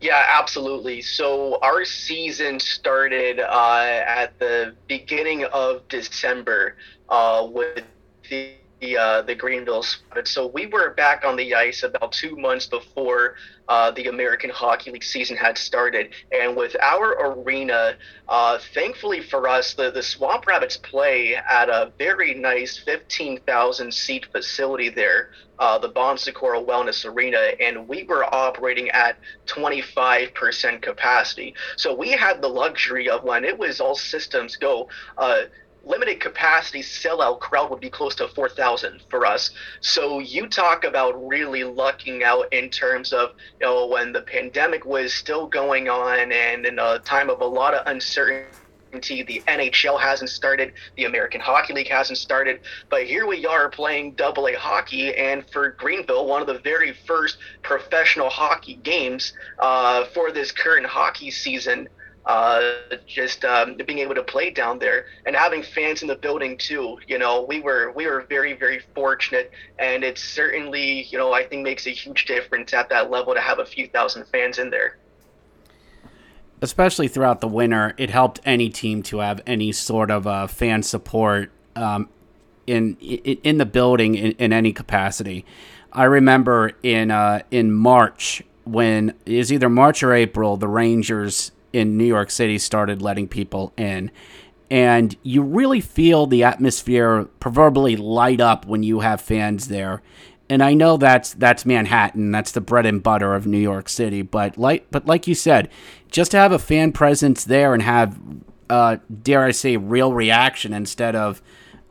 Yeah, 0.00 0.24
absolutely. 0.38 1.00
So 1.02 1.58
our 1.62 1.84
season 1.84 2.60
started 2.60 3.40
uh, 3.40 4.02
at 4.06 4.38
the 4.38 4.74
beginning 4.88 5.44
of 5.46 5.86
December 5.88 6.76
uh, 7.08 7.48
with 7.50 7.82
the 8.28 8.52
the 8.80 8.96
uh, 8.96 9.22
the 9.22 9.34
Greenville 9.34 9.82
spotted. 9.82 10.28
So 10.28 10.46
we 10.46 10.66
were 10.66 10.90
back 10.90 11.24
on 11.24 11.36
the 11.36 11.54
ice 11.54 11.82
about 11.82 12.12
two 12.12 12.36
months 12.36 12.66
before 12.66 13.36
uh, 13.68 13.90
the 13.92 14.06
American 14.08 14.50
Hockey 14.50 14.90
League 14.90 15.04
season 15.04 15.36
had 15.36 15.56
started, 15.56 16.12
and 16.32 16.56
with 16.56 16.76
our 16.82 17.32
arena, 17.32 17.96
uh, 18.28 18.58
thankfully 18.74 19.22
for 19.22 19.48
us, 19.48 19.74
the 19.74 19.90
the 19.90 20.02
Swamp 20.02 20.46
Rabbits 20.46 20.76
play 20.76 21.36
at 21.36 21.68
a 21.68 21.92
very 21.98 22.34
nice 22.34 22.78
fifteen 22.78 23.40
thousand 23.46 23.92
seat 23.92 24.26
facility 24.32 24.90
there. 24.90 25.30
Uh, 25.58 25.78
the 25.78 25.88
Bon 25.88 26.18
Secours 26.18 26.66
Wellness 26.66 27.06
Arena, 27.06 27.38
and 27.60 27.88
we 27.88 28.02
were 28.02 28.24
operating 28.34 28.90
at 28.90 29.18
25% 29.46 30.82
capacity. 30.82 31.54
So 31.78 31.94
we 31.94 32.10
had 32.10 32.42
the 32.42 32.48
luxury 32.48 33.08
of 33.08 33.24
when 33.24 33.42
it 33.42 33.58
was 33.58 33.80
all 33.80 33.94
systems 33.94 34.56
go, 34.56 34.90
uh, 35.16 35.44
limited 35.86 36.20
capacity 36.20 36.82
sellout 36.82 37.38
crowd 37.38 37.70
would 37.70 37.80
be 37.80 37.88
close 37.88 38.14
to 38.16 38.28
4,000 38.28 39.02
for 39.08 39.24
us. 39.24 39.52
So 39.80 40.18
you 40.18 40.48
talk 40.48 40.84
about 40.84 41.26
really 41.26 41.64
lucking 41.64 42.24
out 42.24 42.52
in 42.52 42.68
terms 42.68 43.12
of, 43.12 43.30
you 43.60 43.66
know, 43.66 43.86
when 43.86 44.12
the 44.12 44.22
pandemic 44.22 44.84
was 44.84 45.14
still 45.14 45.46
going 45.46 45.88
on 45.88 46.32
and 46.32 46.66
in 46.66 46.78
a 46.78 46.98
time 46.98 47.30
of 47.30 47.40
a 47.40 47.46
lot 47.46 47.72
of 47.72 47.86
uncertainty. 47.86 48.52
The 48.92 49.42
NHL 49.46 50.00
hasn't 50.00 50.30
started, 50.30 50.72
the 50.96 51.04
American 51.04 51.40
Hockey 51.40 51.74
League 51.74 51.88
hasn't 51.88 52.16
started, 52.18 52.60
but 52.88 53.04
here 53.04 53.26
we 53.26 53.44
are 53.44 53.68
playing 53.68 54.12
double 54.12 54.48
A 54.48 54.54
hockey. 54.54 55.14
And 55.14 55.44
for 55.50 55.70
Greenville, 55.70 56.26
one 56.26 56.40
of 56.40 56.46
the 56.46 56.60
very 56.60 56.94
first 57.06 57.36
professional 57.62 58.30
hockey 58.30 58.76
games 58.82 59.34
uh, 59.58 60.06
for 60.06 60.32
this 60.32 60.50
current 60.50 60.86
hockey 60.86 61.30
season, 61.30 61.88
uh, 62.26 62.72
just 63.06 63.44
um, 63.44 63.76
being 63.86 64.00
able 64.00 64.14
to 64.14 64.22
play 64.22 64.50
down 64.50 64.78
there 64.80 65.06
and 65.26 65.36
having 65.36 65.62
fans 65.62 66.02
in 66.02 66.08
the 66.08 66.16
building 66.16 66.58
too. 66.58 66.98
You 67.06 67.18
know, 67.18 67.46
we 67.48 67.60
were 67.60 67.92
we 67.92 68.06
were 68.06 68.26
very 68.28 68.52
very 68.52 68.80
fortunate, 68.94 69.52
and 69.78 70.02
it 70.02 70.18
certainly 70.18 71.04
you 71.04 71.18
know 71.18 71.32
I 71.32 71.44
think 71.44 71.62
makes 71.62 71.86
a 71.86 71.90
huge 71.90 72.26
difference 72.26 72.74
at 72.74 72.88
that 72.88 73.10
level 73.10 73.34
to 73.34 73.40
have 73.40 73.60
a 73.60 73.64
few 73.64 73.86
thousand 73.88 74.26
fans 74.26 74.58
in 74.58 74.70
there. 74.70 74.98
Especially 76.62 77.06
throughout 77.06 77.40
the 77.40 77.48
winter, 77.48 77.94
it 77.96 78.10
helped 78.10 78.40
any 78.44 78.70
team 78.70 79.02
to 79.04 79.18
have 79.18 79.40
any 79.46 79.70
sort 79.70 80.10
of 80.10 80.26
uh, 80.26 80.46
fan 80.46 80.82
support 80.82 81.52
um, 81.76 82.08
in, 82.66 82.96
in 83.00 83.38
in 83.44 83.58
the 83.58 83.66
building 83.66 84.16
in, 84.16 84.32
in 84.32 84.52
any 84.52 84.72
capacity. 84.72 85.44
I 85.92 86.04
remember 86.04 86.72
in 86.82 87.12
uh, 87.12 87.42
in 87.52 87.72
March 87.72 88.42
when 88.64 89.14
was 89.28 89.52
either 89.52 89.68
March 89.68 90.02
or 90.02 90.12
April, 90.12 90.56
the 90.56 90.66
Rangers 90.66 91.52
in 91.76 91.98
New 91.98 92.06
York 92.06 92.30
City 92.30 92.56
started 92.56 93.02
letting 93.02 93.28
people 93.28 93.74
in. 93.76 94.10
And 94.70 95.14
you 95.22 95.42
really 95.42 95.82
feel 95.82 96.26
the 96.26 96.42
atmosphere 96.42 97.24
proverbially 97.38 97.96
light 97.96 98.40
up 98.40 98.64
when 98.64 98.82
you 98.82 99.00
have 99.00 99.20
fans 99.20 99.68
there. 99.68 100.00
And 100.48 100.62
I 100.62 100.72
know 100.72 100.96
that's 100.96 101.34
that's 101.34 101.66
Manhattan, 101.66 102.32
that's 102.32 102.52
the 102.52 102.62
bread 102.62 102.86
and 102.86 103.02
butter 103.02 103.34
of 103.34 103.46
New 103.46 103.58
York 103.58 103.90
City. 103.90 104.22
But 104.22 104.56
like 104.56 104.90
but 104.90 105.06
like 105.06 105.26
you 105.26 105.34
said, 105.34 105.68
just 106.10 106.30
to 106.30 106.38
have 106.38 106.50
a 106.50 106.58
fan 106.58 106.92
presence 106.92 107.44
there 107.44 107.74
and 107.74 107.82
have 107.82 108.18
uh, 108.70 108.96
dare 109.22 109.44
I 109.44 109.50
say 109.50 109.76
real 109.76 110.14
reaction 110.14 110.72
instead 110.72 111.14
of 111.14 111.42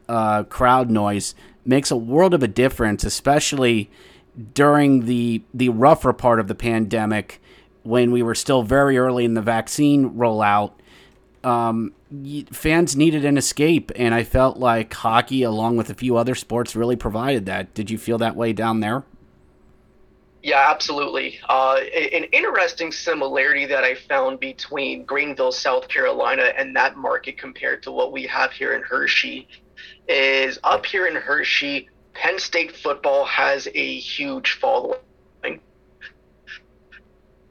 uh, 0.10 0.44
crowd 0.44 0.90
noise 0.90 1.36
makes 1.64 1.92
a 1.92 1.98
world 1.98 2.34
of 2.34 2.42
a 2.42 2.48
difference, 2.48 3.04
especially 3.04 3.92
during 4.54 5.06
the 5.06 5.44
the 5.54 5.70
rougher 5.70 6.12
part 6.12 6.40
of 6.40 6.48
the 6.48 6.56
pandemic 6.56 7.40
when 7.86 8.12
we 8.12 8.24
were 8.24 8.36
still 8.36 8.64
very 8.64 8.98
early 8.98 9.26
in 9.26 9.36
the 9.36 9.42
vaccine 9.42 10.12
rollout, 10.12 10.72
um, 11.44 11.94
fans 12.52 12.96
needed 12.96 13.24
an 13.24 13.38
escape, 13.38 13.92
and 13.96 14.14
I 14.14 14.24
felt 14.24 14.58
like 14.58 14.94
hockey, 14.94 15.44
along 15.44 15.78
with 15.78 15.90
a 15.90 15.94
few 15.94 16.18
other 16.18 16.34
sports, 16.34 16.76
really 16.76 16.96
provided 16.96 17.46
that. 17.46 17.74
Did 17.74 17.92
you 17.92 17.98
feel 17.98 18.18
that 18.18 18.36
way 18.36 18.54
down 18.54 18.80
there? 18.80 19.04
Yeah, 20.42 20.70
absolutely. 20.70 21.40
Uh, 21.48 21.78
an 21.78 22.26
interesting 22.26 22.92
similarity 22.92 23.66
that 23.66 23.84
I 23.84 23.96
found 23.96 24.40
between 24.40 25.04
Greenville, 25.06 25.52
South 25.52 25.88
Carolina, 25.88 26.54
and 26.58 26.76
that 26.76 26.98
market 26.98 27.38
compared 27.38 27.84
to 27.84 27.92
what 27.92 28.12
we 28.12 28.24
have 28.28 28.52
here 28.52 28.74
in 28.74 28.82
Hershey 28.82 29.48
is 30.08 30.60
up 30.64 30.86
here 30.86 31.08
in 31.08 31.16
Hershey, 31.16 31.90
Penn 32.14 32.40
State 32.40 32.76
football 32.76 33.26
has 33.26 33.68
a 33.74 33.98
huge 33.98 34.54
following 34.54 35.00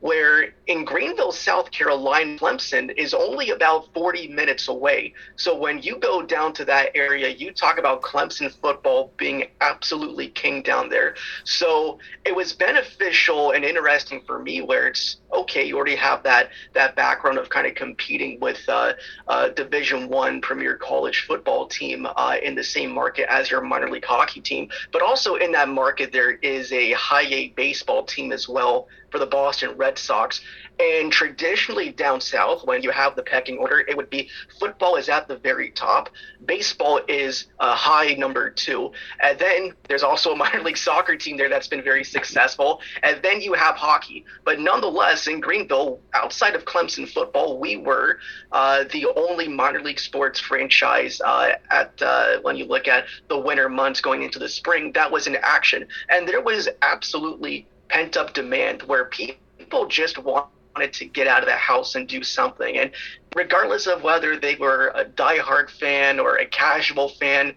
where 0.05 0.53
in 0.67 0.85
Greenville, 0.85 1.33
South 1.33 1.71
Carolina, 1.71 2.37
Clemson 2.39 2.93
is 2.95 3.15
only 3.15 3.49
about 3.49 3.91
40 3.95 4.29
minutes 4.29 4.69
away. 4.69 5.15
So 5.37 5.57
when 5.57 5.79
you 5.81 5.97
go 5.97 6.21
down 6.21 6.53
to 6.55 6.65
that 6.67 6.91
area, 6.95 7.31
you 7.31 7.53
talk 7.53 7.79
about 7.79 8.03
Clemson 8.03 8.53
football 8.53 9.15
being 9.17 9.47
absolutely 9.63 10.29
king 10.29 10.61
down 10.61 10.91
there. 10.91 11.15
So 11.45 11.99
it 12.27 12.37
was 12.37 12.53
beneficial 12.53 13.53
and 13.53 13.65
interesting 13.65 14.21
for 14.27 14.39
me 14.39 14.61
where 14.61 14.89
it's 14.89 15.23
okay, 15.35 15.65
you 15.67 15.77
already 15.77 15.97
have 15.97 16.23
that 16.23 16.51
that 16.73 16.97
background 16.97 17.39
of 17.39 17.49
kind 17.49 17.67
of 17.67 17.75
competing 17.75 18.39
with 18.41 18.61
uh, 18.69 18.93
uh, 19.29 19.49
Division 19.51 20.09
One 20.09 20.41
Premier 20.41 20.77
College 20.77 21.25
football 21.27 21.67
team 21.67 22.07
uh, 22.17 22.37
in 22.43 22.55
the 22.55 22.65
same 22.65 22.93
market 22.93 23.27
as 23.31 23.51
your 23.51 23.61
minor 23.61 23.91
league 23.91 24.05
hockey 24.05 24.41
team, 24.41 24.69
but 24.93 25.03
also 25.03 25.37
in 25.37 25.53
that 25.53 25.69
market 25.69 26.13
there 26.13 26.33
is 26.33 26.73
a 26.73 26.93
high 26.93 27.27
A 27.27 27.49
baseball 27.49 28.05
team 28.05 28.33
as 28.33 28.49
well 28.49 28.89
for 29.15 29.21
the 29.21 29.27
Boston 29.27 29.77
Red 29.77 29.97
Sox. 29.97 30.41
And 30.81 31.13
traditionally 31.13 31.91
down 31.91 32.21
south, 32.21 32.67
when 32.67 32.83
you 32.83 32.91
have 32.91 33.15
the 33.15 33.23
pecking 33.23 33.59
order, 33.59 33.79
it 33.79 33.97
would 33.97 34.11
be 34.11 34.29
football 34.59 34.97
is 34.97 35.09
at 35.09 35.29
the 35.29 35.37
very 35.37 35.71
top, 35.71 36.09
baseball 36.47 37.01
is 37.07 37.47
a 37.61 37.77
high 37.77 38.15
number 38.15 38.51
two, 38.51 38.91
and 39.23 39.39
then 39.39 39.73
there's 39.89 40.03
also 40.03 40.33
a 40.33 40.37
minor 40.37 40.63
league 40.63 40.77
soccer 40.89 41.15
team 41.15 41.37
there 41.37 41.49
that's 41.49 41.69
been 41.69 41.85
very 41.85 42.03
successful, 42.03 42.81
and 43.05 43.23
then 43.23 43.41
you 43.41 43.53
have 43.53 43.77
hockey. 43.77 44.25
But 44.45 44.59
nonetheless, 44.59 45.24
in 45.27 45.41
Greenville, 45.41 46.01
outside 46.15 46.55
of 46.55 46.65
Clemson 46.65 47.09
football, 47.09 47.59
we 47.59 47.77
were 47.77 48.19
uh, 48.53 48.85
the 48.93 49.07
only 49.17 49.49
minor 49.49 49.81
league 49.81 50.01
sports 50.01 50.41
franchise 50.41 51.21
uh, 51.21 51.53
at 51.71 52.01
uh, 52.03 52.39
when 52.43 52.57
you 52.57 52.65
look 52.65 52.89
at 52.89 53.07
the 53.29 53.39
winter 53.39 53.69
months 53.69 54.01
going 54.01 54.23
into 54.23 54.39
the 54.39 54.49
spring 54.49 54.93
that 54.93 55.11
was 55.11 55.27
in 55.27 55.37
action, 55.43 55.87
and 56.09 56.29
there 56.29 56.41
was 56.41 56.69
absolutely 56.83 57.67
pent 57.89 58.17
up 58.17 58.35
demand 58.35 58.83
where 58.83 59.07
people 59.07 59.87
just 59.89 60.19
wanted 60.19 60.93
to 60.93 61.05
get 61.05 61.27
out 61.27 61.43
of 61.43 61.49
the 61.49 61.55
house 61.55 61.95
and 61.95 62.09
do 62.09 62.23
something. 62.23 62.79
And 62.79 62.91
regardless 63.37 63.87
of 63.87 64.03
whether 64.03 64.37
they 64.37 64.57
were 64.57 64.93
a 64.95 65.05
diehard 65.05 65.71
fan 65.71 66.19
or 66.19 66.37
a 66.37 66.47
casual 66.47 67.11
fan, 67.11 67.55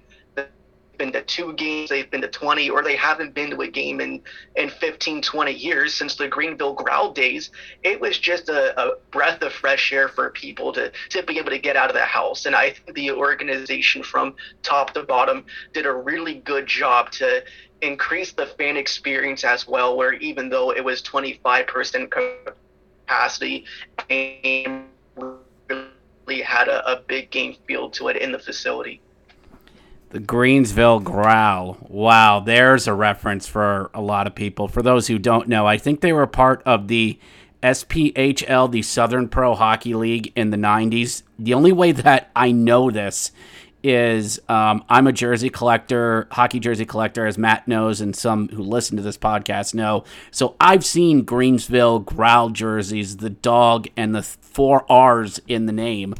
been 0.97 1.11
to 1.11 1.21
two 1.21 1.53
games, 1.53 1.89
they've 1.89 2.09
been 2.09 2.21
to 2.21 2.27
20, 2.27 2.69
or 2.69 2.83
they 2.83 2.95
haven't 2.95 3.33
been 3.33 3.51
to 3.51 3.61
a 3.61 3.67
game 3.67 4.01
in, 4.01 4.21
in 4.55 4.69
15, 4.69 5.21
20 5.21 5.53
years 5.53 5.93
since 5.93 6.15
the 6.15 6.27
Greenville 6.27 6.73
Growl 6.73 7.11
days. 7.11 7.51
It 7.83 7.99
was 7.99 8.17
just 8.17 8.49
a, 8.49 8.79
a 8.79 8.97
breath 9.11 9.41
of 9.41 9.53
fresh 9.53 9.91
air 9.93 10.07
for 10.07 10.29
people 10.31 10.73
to, 10.73 10.91
to 11.09 11.23
be 11.23 11.37
able 11.37 11.51
to 11.51 11.59
get 11.59 11.75
out 11.75 11.89
of 11.89 11.95
the 11.95 12.05
house. 12.05 12.45
And 12.45 12.55
I 12.55 12.71
think 12.71 12.95
the 12.95 13.11
organization 13.11 14.03
from 14.03 14.35
top 14.63 14.93
to 14.93 15.03
bottom 15.03 15.45
did 15.73 15.85
a 15.85 15.93
really 15.93 16.35
good 16.35 16.67
job 16.67 17.11
to 17.11 17.43
increase 17.81 18.31
the 18.33 18.47
fan 18.47 18.77
experience 18.77 19.43
as 19.43 19.67
well, 19.67 19.95
where 19.95 20.13
even 20.13 20.49
though 20.49 20.71
it 20.71 20.83
was 20.83 21.01
25% 21.01 22.09
capacity, 23.05 23.65
and 24.09 24.85
really 25.69 26.41
had 26.41 26.67
a, 26.67 26.91
a 26.91 27.01
big 27.01 27.29
game 27.29 27.55
feel 27.67 27.89
to 27.91 28.07
it 28.09 28.17
in 28.17 28.31
the 28.31 28.39
facility. 28.39 29.01
The 30.09 30.19
Greensville 30.19 31.03
Growl. 31.03 31.77
Wow, 31.81 32.39
there's 32.39 32.87
a 32.87 32.93
reference 32.93 33.45
for 33.45 33.91
a 33.93 34.01
lot 34.01 34.25
of 34.25 34.35
people. 34.35 34.69
For 34.69 34.81
those 34.81 35.07
who 35.07 35.19
don't 35.19 35.49
know, 35.49 35.65
I 35.65 35.77
think 35.77 35.99
they 35.99 36.13
were 36.13 36.27
part 36.27 36.63
of 36.65 36.87
the 36.87 37.19
SPHL, 37.61 38.71
the 38.71 38.83
Southern 38.83 39.27
Pro 39.27 39.53
Hockey 39.53 39.93
League 39.93 40.31
in 40.35 40.51
the 40.51 40.57
90s. 40.57 41.23
The 41.37 41.53
only 41.53 41.73
way 41.73 41.91
that 41.91 42.31
I 42.35 42.51
know 42.51 42.89
this 42.89 43.31
is 43.83 44.39
um, 44.47 44.83
I'm 44.89 45.07
a 45.07 45.11
jersey 45.11 45.49
collector, 45.49 46.27
hockey 46.31 46.59
jersey 46.59 46.85
collector, 46.85 47.25
as 47.25 47.37
Matt 47.37 47.67
knows, 47.67 47.99
and 47.99 48.15
some 48.15 48.47
who 48.49 48.63
listen 48.63 48.95
to 48.97 49.03
this 49.03 49.17
podcast 49.17 49.73
know. 49.73 50.05
So 50.31 50.55
I've 50.59 50.85
seen 50.85 51.25
Greensville 51.25 52.05
growl 52.05 52.49
jerseys, 52.49 53.17
the 53.17 53.29
dog 53.29 53.87
and 53.97 54.15
the 54.15 54.23
four 54.23 54.89
R's 54.89 55.41
in 55.47 55.65
the 55.65 55.73
name. 55.73 56.15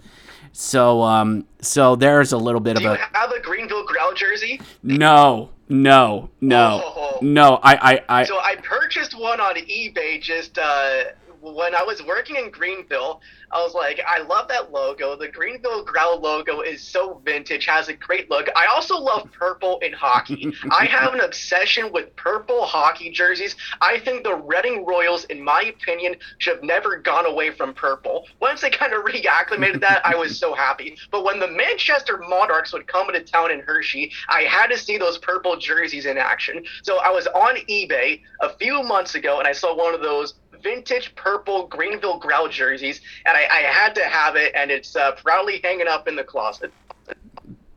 So 0.59 1.03
um, 1.03 1.45
so 1.61 1.95
there's 1.95 2.31
a 2.31 2.37
little 2.37 2.59
bit 2.59 2.77
Do 2.77 2.89
of 2.89 2.97
you 2.97 3.03
a 3.03 3.17
have 3.17 3.31
a 3.31 3.39
Greenville 3.39 3.85
Growl 3.85 4.11
jersey? 4.15 4.59
no, 4.81 5.51
no, 5.69 6.31
no, 6.41 6.81
Oh. 6.83 7.19
no. 7.21 7.59
I, 7.61 7.93
I, 7.93 8.21
I 8.21 8.23
So 8.25 8.39
I 8.39 8.55
purchased 8.63 9.13
one 9.15 9.39
on 9.39 9.55
eBay 9.55 10.19
just 10.19 10.57
uh, 10.57 11.03
when 11.41 11.75
I 11.75 11.84
was 11.84 12.03
working 12.03 12.36
in 12.36 12.51
Greenville, 12.51 13.22
I 13.51 13.63
was 13.63 13.74
like, 13.74 14.01
I 14.06 14.22
love 14.22 14.48
that 14.50 14.72
logo. 14.72 15.15
The 15.15 15.29
Greenville 15.29 15.84
Growl 15.86 16.20
logo 16.20 16.62
is 16.62 16.82
so 16.82 17.22
vintage, 17.24 17.65
has 17.65 17.88
a 17.88 17.94
great 17.94 18.29
look. 18.29 18.48
I 18.56 18.65
also 18.65 18.98
love 18.98 19.29
purple 19.32 19.79
in 19.79 19.94
hockey. 19.94 20.53
I 20.72 20.86
have 20.89 21.13
an 21.13 21.22
obsession 21.22 21.91
with 21.94 22.15
purple 22.15 22.65
hockey 22.65 23.10
jerseys. 23.10 23.56
I 23.79 24.00
think 24.00 24.24
the 24.24 24.36
Reading 24.36 24.86
Royals, 24.86 25.25
in 25.25 25.41
my 25.41 25.62
opinion, 25.62 26.15
should 26.39 26.56
have 26.56 26.63
never 26.63 26.98
gone 26.98 27.25
away 27.25 27.51
from 27.51 27.74
purple. 27.74 28.27
Once 28.41 28.62
they 28.62 28.70
kind 28.70 28.94
of 28.94 29.03
reacclimated 29.06 29.79
that, 29.82 30.06
I 30.06 30.15
was 30.15 30.38
so 30.38 30.53
happy. 30.53 30.98
But 31.12 31.24
when 31.24 31.39
the 31.39 31.48
Manchester 31.48 32.17
Monarchs 32.17 32.74
would 32.74 32.88
come 32.88 33.10
into 33.10 33.22
town 33.22 33.51
in 33.51 33.62
Hershey, 33.62 34.12
I 34.29 34.41
had 34.41 34.67
to 34.67 34.77
see 34.77 34.98
those 34.98 35.17
purple 35.17 35.56
jerseys 35.58 36.06
in 36.06 36.17
action. 36.17 36.65
So 36.84 36.98
I 36.98 37.10
was 37.10 37.27
on 37.27 37.56
eBay 37.70 38.22
a 38.41 38.50
few 38.58 38.84
months 38.84 39.15
ago 39.15 39.39
and 39.39 39.48
I 39.48 39.53
saw 39.53 39.75
one 39.75 39.94
of 39.94 40.01
those 40.01 40.36
vintage 40.61 41.15
purple 41.15 41.67
Greenville 41.67 42.19
Growl 42.19 42.47
jerseys, 42.47 43.01
and 43.25 43.37
I, 43.37 43.41
I 43.41 43.61
had 43.61 43.95
to 43.95 44.03
have 44.03 44.35
it, 44.35 44.53
and 44.55 44.71
it's 44.71 44.95
uh, 44.95 45.11
proudly 45.13 45.59
hanging 45.63 45.87
up 45.87 46.07
in 46.07 46.15
the 46.15 46.23
closet. 46.23 46.71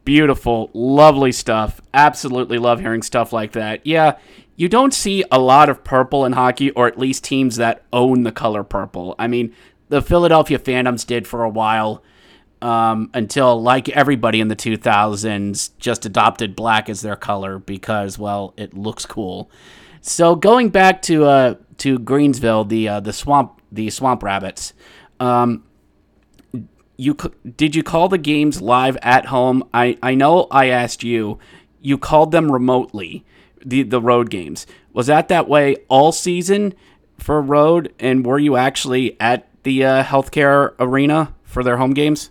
Beautiful, 0.05 0.71
lovely 0.73 1.33
stuff. 1.33 1.81
Absolutely 1.95 2.59
love 2.59 2.81
hearing 2.81 3.03
stuff 3.03 3.33
like 3.33 3.53
that. 3.53 3.87
Yeah, 3.87 4.17
you 4.57 4.69
don't 4.69 4.93
see 4.93 5.25
a 5.31 5.39
lot 5.39 5.69
of 5.69 5.85
purple 5.85 6.25
in 6.25 6.33
hockey, 6.33 6.71
or 6.73 6.87
at 6.87 6.99
least 6.99 7.25
teams 7.25 7.57
that 7.57 7.83
own 7.93 8.25
the 8.25 8.33
color 8.33 8.65
purple. 8.65 9.15
I 9.19 9.27
mean, 9.27 9.55
the 9.89 10.03
Philadelphia 10.03 10.59
Phantoms 10.59 11.05
did 11.05 11.27
for 11.27 11.45
a 11.45 11.49
while. 11.49 12.03
Um, 12.63 13.11
until, 13.15 13.63
like 13.63 13.89
everybody 13.89 14.39
in 14.39 14.49
the 14.49 14.57
2000s, 14.57 15.71
just 15.79 16.05
adopted 16.05 16.55
black 16.55 16.91
as 16.91 17.01
their 17.01 17.17
color 17.17 17.59
because, 17.59 18.19
well, 18.19 18.53
it 18.59 18.75
looks 18.75 19.07
cool. 19.07 19.51
So 20.03 20.35
going 20.35 20.69
back 20.69 21.01
to 21.03 21.25
uh, 21.25 21.55
to 21.81 21.99
Greensville, 21.99 22.69
the 22.69 22.89
uh, 22.89 23.01
the 23.01 23.13
swamp 23.13 23.61
the 23.73 23.91
swamp 23.91 24.23
rabbits. 24.23 24.73
Um, 25.19 25.65
you 26.97 27.17
did 27.57 27.75
you 27.75 27.83
call 27.83 28.09
the 28.09 28.19
games 28.19 28.61
live 28.61 28.97
at 29.03 29.27
home? 29.27 29.65
I, 29.73 29.99
I 30.03 30.15
know 30.15 30.47
I 30.51 30.67
asked 30.67 31.03
you. 31.03 31.39
You 31.81 31.99
called 31.99 32.31
them 32.31 32.53
remotely. 32.53 33.25
The 33.65 33.83
the 33.83 34.01
road 34.01 34.31
games 34.31 34.67
was 34.93 35.07
that 35.07 35.29
that 35.29 35.49
way 35.49 35.77
all 35.89 36.13
season 36.13 36.75
for 37.19 37.41
road, 37.41 37.93
and 37.99 38.25
were 38.25 38.39
you 38.39 38.57
actually 38.57 39.21
at 39.21 39.49
the 39.63 39.85
uh, 39.85 40.05
healthcare 40.05 40.75
arena 40.79 41.35
for 41.45 41.63
their 41.63 41.77
home 41.77 41.93
games? 41.93 42.31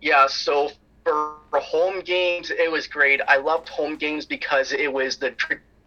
Yeah, 0.00 0.26
so 0.26 0.70
for 1.04 1.36
home 1.54 2.00
games, 2.00 2.50
it 2.50 2.70
was 2.70 2.86
great. 2.86 3.20
I 3.28 3.38
loved 3.38 3.68
home 3.68 3.96
games 3.96 4.26
because 4.26 4.72
it 4.72 4.92
was 4.92 5.16
the 5.16 5.34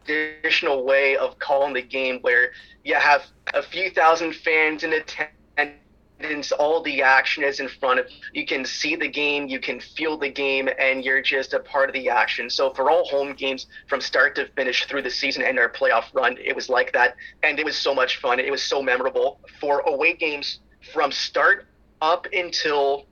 traditional 0.09 0.83
way 0.85 1.15
of 1.17 1.37
calling 1.39 1.73
the 1.73 1.81
game 1.81 2.19
where 2.21 2.51
you 2.83 2.95
have 2.95 3.23
a 3.53 3.61
few 3.61 3.91
thousand 3.91 4.33
fans 4.35 4.83
in 4.83 4.93
attendance 4.93 6.51
all 6.51 6.81
the 6.83 7.01
action 7.01 7.43
is 7.43 7.59
in 7.59 7.69
front 7.69 7.99
of 7.99 8.09
you. 8.09 8.41
You 8.41 8.45
can 8.45 8.65
see 8.65 8.95
the 8.95 9.07
game, 9.07 9.47
you 9.47 9.59
can 9.59 9.79
feel 9.79 10.17
the 10.17 10.29
game, 10.29 10.67
and 10.79 11.05
you're 11.05 11.21
just 11.21 11.53
a 11.53 11.59
part 11.59 11.89
of 11.89 11.93
the 11.93 12.09
action. 12.09 12.49
So 12.49 12.73
for 12.73 12.89
all 12.89 13.05
home 13.05 13.33
games 13.33 13.67
from 13.87 14.01
start 14.01 14.35
to 14.35 14.47
finish 14.55 14.85
through 14.85 15.03
the 15.03 15.09
season 15.11 15.43
and 15.43 15.57
our 15.59 15.69
playoff 15.69 16.13
run, 16.13 16.37
it 16.43 16.55
was 16.55 16.67
like 16.69 16.91
that, 16.93 17.15
and 17.43 17.59
it 17.59 17.65
was 17.65 17.77
so 17.77 17.93
much 17.93 18.17
fun. 18.17 18.39
It 18.39 18.51
was 18.51 18.63
so 18.63 18.81
memorable. 18.81 19.39
For 19.61 19.79
away 19.81 20.15
games 20.15 20.59
from 20.91 21.11
start 21.11 21.67
up 22.01 22.27
until 22.33 23.05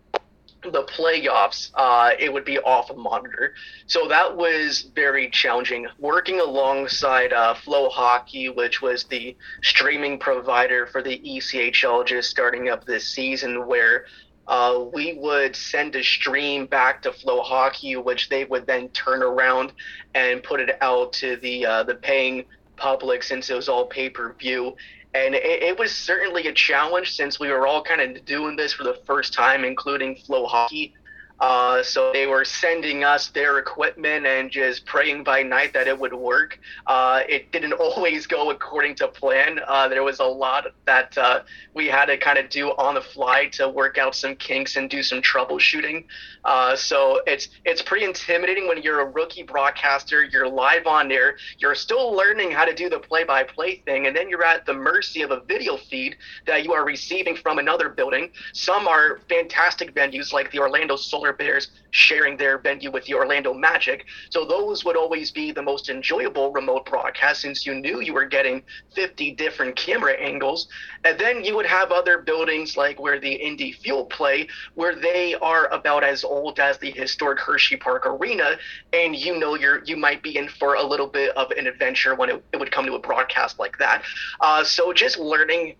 the 0.72 0.84
playoffs, 0.84 1.72
uh, 1.76 2.12
it 2.20 2.32
would 2.32 2.46
be 2.46 2.60
off 2.60 2.90
a 2.90 2.94
monitor. 2.94 3.54
So 3.88 4.08
that 4.08 4.36
was 4.36 4.90
very 4.96 5.30
challenging. 5.30 5.88
Working 6.00 6.40
alongside 6.40 7.34
uh, 7.34 7.54
Flow 7.56 7.90
Hockey, 7.90 8.50
which 8.50 8.82
was 8.82 9.04
the 9.06 9.36
streaming 9.64 10.20
provider 10.20 10.88
for 10.88 11.02
the 11.02 11.20
ECHL 11.20 12.06
just 12.06 12.30
starting 12.30 12.70
up 12.70 12.86
this 12.86 13.08
season, 13.08 13.68
where 13.68 14.06
uh, 14.48 14.86
we 14.94 15.14
would 15.14 15.56
send 15.56 15.96
a 15.96 16.04
stream 16.04 16.66
back 16.66 17.02
to 17.02 17.12
Flow 17.12 17.42
Hockey, 17.42 17.96
which 17.98 18.30
they 18.30 18.46
would 18.46 18.66
then 18.66 18.90
turn 18.90 19.22
around 19.22 19.74
and 20.16 20.42
put 20.42 20.60
it 20.62 20.78
out 20.82 21.14
to 21.14 21.36
the 21.38 21.66
uh, 21.66 21.84
the 21.84 21.96
paying 21.96 22.46
public 22.78 23.24
since 23.24 23.50
it 23.50 23.56
was 23.56 23.68
all 23.68 23.86
pay 23.88 24.10
per 24.10 24.34
view 24.34 24.76
and 25.26 25.36
it, 25.36 25.64
it, 25.64 25.80
was 25.80 25.92
certainly 25.92 26.48
a 26.48 26.54
challenge 26.54 27.12
since 27.12 27.40
we 27.40 27.50
were 27.50 27.68
all 27.68 27.82
kind 27.82 28.02
of 28.02 28.26
doing 28.26 28.56
this 28.56 28.74
for 28.74 28.84
the 28.84 29.00
first 29.06 29.34
time, 29.34 29.64
including 29.64 30.16
Flow 30.16 30.46
Hockey. 30.46 30.94
Uh, 31.40 31.84
so 31.84 32.12
they 32.14 32.26
were 32.26 32.44
sending 32.44 33.04
us 33.04 33.30
their 33.30 33.60
equipment 33.60 34.26
and 34.26 34.50
just 34.50 34.86
praying 34.86 35.24
by 35.24 35.44
night 35.44 35.74
that 35.74 35.88
it 35.88 35.98
would 35.98 36.14
work. 36.14 36.60
Uh, 36.88 37.22
it 37.30 37.52
didn't 37.52 37.74
always 37.80 38.26
go 38.26 38.50
according 38.50 38.96
to 38.96 39.08
plan. 39.08 39.60
Uh, 39.68 39.88
there 39.88 40.04
was 40.04 40.20
a 40.20 40.26
lot 40.26 40.66
that 40.86 41.18
uh, 41.18 41.42
we 41.74 41.88
had 41.88 42.06
to 42.06 42.18
kind 42.18 42.38
of 42.38 42.50
do 42.50 42.70
on 42.70 42.96
the 42.96 43.02
fly 43.02 43.46
to 43.46 43.70
work 43.70 43.98
out 43.98 44.16
some 44.16 44.36
kinks 44.36 44.76
and 44.76 44.90
do 44.90 45.04
some 45.04 45.22
troubleshooting. 45.22 46.04
Uh, 46.44 46.76
so 46.76 47.22
it's 47.28 47.50
it's 47.66 47.82
pretty 47.82 48.06
intimidating 48.06 48.68
when 48.68 48.82
you're 48.82 49.02
a 49.02 49.06
rookie 49.06 49.44
broadcaster. 49.44 50.24
You're 50.24 50.48
live 50.48 50.88
on 50.88 51.12
air. 51.12 51.38
You're 51.60 51.76
still 51.76 52.14
learning 52.14 52.52
how 52.52 52.66
to 52.66 52.74
do 52.74 52.90
the 52.90 53.00
play-by-play 53.00 53.84
thing, 53.86 54.08
and 54.08 54.16
then 54.16 54.30
you're 54.30 54.44
at 54.44 54.66
the 54.66 54.74
mercy 54.74 55.22
of 55.22 55.32
a 55.32 55.42
video 55.42 55.78
feed 55.78 56.16
that 56.46 56.64
you 56.64 56.74
are 56.74 56.86
receiving 56.86 57.36
from 57.36 57.60
another 57.60 57.90
building. 57.90 58.32
Some 58.54 58.88
are 58.88 59.20
fantastic 59.28 59.94
venues 59.94 60.32
like 60.32 60.52
the 60.52 60.60
Orlando 60.60 60.96
Solar 60.96 61.27
Bears 61.34 61.70
sharing 61.92 62.38
their 62.38 62.58
venue 62.58 62.92
with 62.92 63.06
the 63.06 63.14
Orlando 63.14 63.54
Magic. 63.54 64.06
So 64.30 64.46
those 64.46 64.86
would 64.86 64.98
always 64.98 65.32
be 65.32 65.52
the 65.52 65.62
most 65.62 65.90
enjoyable 65.90 66.52
remote 66.52 66.86
broadcast 66.86 67.42
since 67.42 67.66
you 67.66 67.76
knew 67.76 68.02
you 68.02 68.14
were 68.14 68.26
getting 68.26 68.64
50 68.96 69.32
different 69.32 69.76
camera 69.76 70.14
angles. 70.14 70.68
And 71.04 71.20
then 71.20 71.44
you 71.44 71.56
would 71.56 71.66
have 71.66 71.92
other 71.92 72.20
buildings 72.20 72.78
like 72.78 73.00
where 73.00 73.20
the 73.20 73.34
Indy 73.34 73.72
Fuel 73.72 74.06
play, 74.06 74.48
where 74.76 74.96
they 74.96 75.36
are 75.36 75.68
about 75.74 76.04
as 76.04 76.24
old 76.24 76.60
as 76.60 76.78
the 76.78 76.92
historic 76.92 77.40
Hershey 77.40 77.78
Park 77.78 78.06
Arena, 78.06 78.58
and 78.94 79.16
you 79.16 79.38
know 79.40 79.56
you're 79.56 79.84
you 79.86 79.98
might 79.98 80.22
be 80.24 80.38
in 80.38 80.50
for 80.50 80.76
a 80.76 80.84
little 80.84 81.08
bit 81.08 81.36
of 81.38 81.52
an 81.52 81.68
adventure 81.68 82.16
when 82.16 82.30
it, 82.30 82.44
it 82.54 82.58
would 82.58 82.72
come 82.72 82.86
to 82.86 82.96
a 82.96 83.00
broadcast 83.00 83.60
like 83.60 83.78
that. 83.78 84.04
Uh, 84.40 84.64
so 84.64 84.94
just 84.94 85.18
learning 85.18 85.76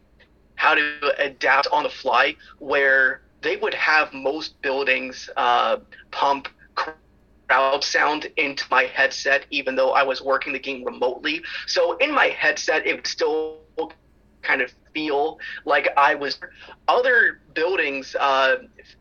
how 0.56 0.74
to 0.74 1.14
adapt 1.20 1.68
on 1.72 1.84
the 1.84 1.90
fly 1.90 2.36
where 2.60 3.22
they 3.42 3.58
would 3.58 3.74
have 3.74 4.14
most 4.14 4.62
buildings 4.62 5.30
uh, 5.38 5.78
pump 6.12 6.48
crowd 6.76 7.84
sound 7.84 8.28
into 8.38 8.66
my 8.70 8.84
headset, 8.84 9.46
even 9.50 9.76
though 9.76 9.92
I 9.92 10.04
was 10.04 10.22
working 10.22 10.54
the 10.54 10.60
game 10.60 10.84
remotely. 10.84 11.42
So 11.66 11.98
in 11.98 12.14
my 12.14 12.28
headset, 12.28 12.86
it 12.86 12.96
would 12.96 13.08
still 13.08 13.60
kind 14.42 14.62
of 14.62 14.72
feel 14.94 15.40
like 15.66 15.90
I 15.98 16.16
was. 16.16 16.40
Other 16.88 17.42
buildings, 17.54 18.16
uh, 18.20 18.58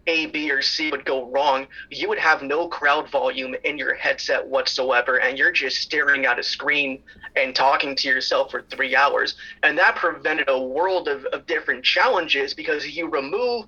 A, 0.07 0.27
B, 0.27 0.51
or 0.51 0.61
C 0.61 0.91
would 0.91 1.05
go 1.05 1.31
wrong. 1.31 1.69
You 1.91 2.09
would 2.09 2.19
have 2.19 2.43
no 2.43 2.69
crowd 2.69 3.11
volume 3.11 3.55
in 3.65 3.79
your 3.79 3.95
headset 3.95 4.47
whatsoever, 4.47 5.21
and 5.21 5.39
you're 5.39 5.53
just 5.53 5.77
staring 5.79 6.27
at 6.27 6.39
a 6.39 6.43
screen 6.43 7.03
and 7.37 7.55
talking 7.55 7.95
to 7.97 8.09
yourself 8.09 8.51
for 8.51 8.63
three 8.63 8.97
hours. 8.97 9.37
And 9.63 9.79
that 9.79 9.97
prevented 9.97 10.49
a 10.49 10.61
world 10.61 11.09
of, 11.09 11.25
of 11.27 11.47
different 11.47 11.85
challenges 11.85 12.55
because 12.55 12.87
you 12.87 13.09
remove 13.09 13.67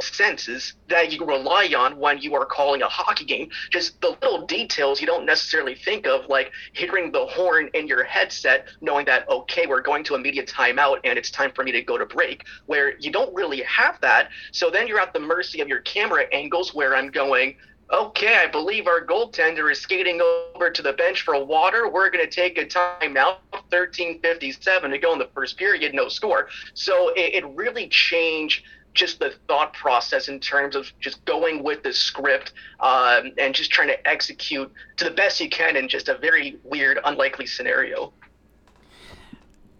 senses 0.00 0.74
that 0.88 1.12
you 1.12 1.24
rely 1.24 1.72
on 1.76 1.98
when 1.98 2.18
you 2.18 2.34
are 2.34 2.46
calling 2.46 2.82
a 2.82 2.88
hockey 2.88 3.24
game. 3.24 3.50
Just 3.70 4.00
the 4.00 4.16
little 4.22 4.46
details 4.46 5.00
you 5.00 5.06
don't 5.06 5.26
necessarily 5.26 5.74
think 5.74 6.06
of, 6.06 6.28
like 6.28 6.50
hearing 6.72 7.12
the 7.12 7.26
horn 7.26 7.68
in 7.74 7.86
your 7.86 8.04
headset, 8.04 8.66
knowing 8.80 9.06
that, 9.06 9.28
okay, 9.28 9.66
we're 9.66 9.82
going 9.82 10.04
to 10.04 10.14
immediate 10.14 10.48
timeout 10.48 10.98
and 11.04 11.18
it's 11.18 11.30
time 11.30 11.52
for 11.54 11.64
me 11.64 11.72
to 11.72 11.82
go 11.82 11.98
to 11.98 12.06
break, 12.06 12.44
where 12.66 12.98
you 12.98 13.10
don't 13.10 13.34
really 13.34 13.62
have 13.62 14.00
that. 14.00 14.30
So 14.52 14.70
then 14.70 14.86
you're 14.86 15.00
at 15.00 15.12
the 15.12 15.20
mercy 15.20 15.60
of 15.60 15.68
your 15.68 15.80
camera 15.80 16.24
angles, 16.32 16.74
where 16.74 16.96
I'm 16.96 17.10
going, 17.10 17.56
okay, 17.92 18.36
I 18.36 18.46
believe 18.46 18.86
our 18.86 19.04
goaltender 19.04 19.70
is 19.70 19.80
skating 19.80 20.20
over 20.54 20.70
to 20.70 20.82
the 20.82 20.92
bench 20.92 21.22
for 21.22 21.42
water. 21.44 21.88
We're 21.88 22.10
going 22.10 22.24
to 22.24 22.30
take 22.30 22.58
a 22.58 22.64
timeout, 22.64 23.38
13:57 23.70 24.90
to 24.90 24.98
go 24.98 25.12
in 25.12 25.18
the 25.18 25.28
first 25.34 25.56
period, 25.56 25.94
no 25.94 26.08
score. 26.08 26.48
So 26.74 27.10
it, 27.10 27.44
it 27.44 27.46
really 27.54 27.88
changed 27.88 28.64
just 28.96 29.20
the 29.20 29.34
thought 29.46 29.72
process 29.74 30.28
in 30.28 30.40
terms 30.40 30.74
of 30.74 30.90
just 30.98 31.24
going 31.24 31.62
with 31.62 31.82
the 31.82 31.92
script 31.92 32.52
um, 32.80 33.32
and 33.38 33.54
just 33.54 33.70
trying 33.70 33.88
to 33.88 34.08
execute 34.08 34.72
to 34.96 35.04
the 35.04 35.10
best 35.10 35.40
you 35.40 35.48
can 35.48 35.76
in 35.76 35.88
just 35.88 36.08
a 36.08 36.18
very 36.18 36.58
weird, 36.64 36.98
unlikely 37.04 37.46
scenario. 37.46 38.12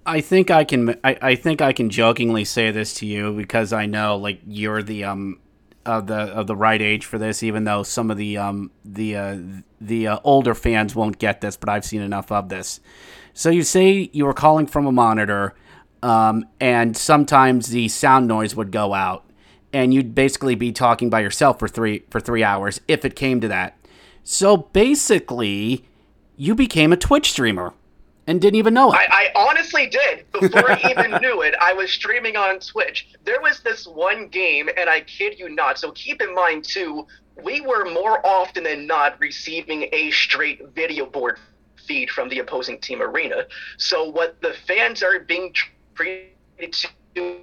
I 0.05 0.21
think 0.21 0.53
I 0.53 0.63
can. 0.63 0.91
I, 1.03 1.19
I 1.21 1.35
think 1.35 1.61
I 1.61 1.73
can 1.73 1.91
jokingly 1.91 2.45
say 2.45 2.71
this 2.71 2.95
to 2.95 3.07
you 3.07 3.33
because 3.33 3.73
I 3.73 3.87
know 3.87 4.17
like 4.17 4.41
you're 4.47 4.81
the 4.81 5.03
um 5.03 5.41
of 5.85 6.07
the 6.07 6.15
of 6.15 6.47
the 6.47 6.55
right 6.55 6.81
age 6.81 7.05
for 7.05 7.19
this. 7.19 7.43
Even 7.43 7.65
though 7.65 7.83
some 7.83 8.13
of 8.13 8.17
the 8.17 8.39
um 8.39 8.71
the 8.85 9.17
uh, 9.17 9.39
the 9.81 10.07
uh, 10.07 10.19
older 10.23 10.55
fans 10.55 10.95
won't 10.95 11.19
get 11.19 11.41
this, 11.41 11.57
but 11.57 11.69
I've 11.69 11.85
seen 11.85 12.03
enough 12.03 12.31
of 12.31 12.49
this. 12.51 12.79
So 13.35 13.51
you 13.51 13.65
say 13.65 14.09
you 14.13 14.27
were 14.27 14.33
calling 14.33 14.69
from 14.69 14.87
a 14.87 14.93
monitor 14.93 15.55
um, 16.07 16.47
and 16.61 16.97
sometimes 16.97 17.67
the 17.67 17.89
sound 17.89 18.29
noise 18.29 18.55
would 18.55 18.71
go 18.71 18.95
out, 18.95 19.25
and 19.73 19.93
you'd 19.93 20.15
basically 20.15 20.55
be 20.55 20.71
talking 20.71 21.11
by 21.11 21.19
yourself 21.19 21.59
for 21.59 21.67
three 21.67 22.05
for 22.11 22.21
three 22.21 22.45
hours 22.45 22.81
if 22.87 23.05
it 23.05 23.17
came 23.17 23.41
to 23.41 23.49
that. 23.49 23.77
So 24.23 24.57
basically, 24.57 25.85
you 26.37 26.55
became 26.55 26.93
a 26.93 26.97
Twitch 26.97 27.33
streamer, 27.33 27.75
and 28.25 28.41
didn't 28.41 28.55
even 28.55 28.73
know 28.73 28.93
it. 28.93 28.97
I, 28.97 29.33
I 29.35 29.49
honestly 29.49 29.89
did 29.89 30.31
before 30.31 30.71
I 30.71 30.81
even 30.91 31.11
knew 31.23 31.43
it. 31.43 31.57
I 31.61 31.73
was 31.73 31.91
streaming 31.91 32.37
on 32.37 32.61
Twitch. 32.61 33.09
There 33.25 33.41
was 33.41 33.61
this 33.63 33.85
one 33.85 34.29
game, 34.29 34.69
and 34.77 34.89
I 34.89 35.01
kid 35.01 35.41
you 35.41 35.49
not. 35.49 35.77
So 35.77 35.91
keep 35.91 36.23
in 36.23 36.33
mind 36.37 36.63
too, 36.63 37.05
we 37.43 37.61
were 37.61 37.85
more 37.91 38.25
often 38.25 38.63
than 38.63 38.87
not 38.87 39.19
receiving 39.19 39.89
a 39.91 40.13
straight 40.13 40.69
video 40.73 41.05
board 41.05 41.41
feed 41.85 42.11
from 42.11 42.29
the 42.29 42.39
opposing 42.39 42.79
team 42.79 43.03
arena. 43.03 43.47
So 43.77 44.05
what 44.05 44.41
the 44.41 44.55
fans 44.67 45.03
are 45.03 45.19
being 45.21 45.53
treated 45.97 46.73
to 47.15 47.41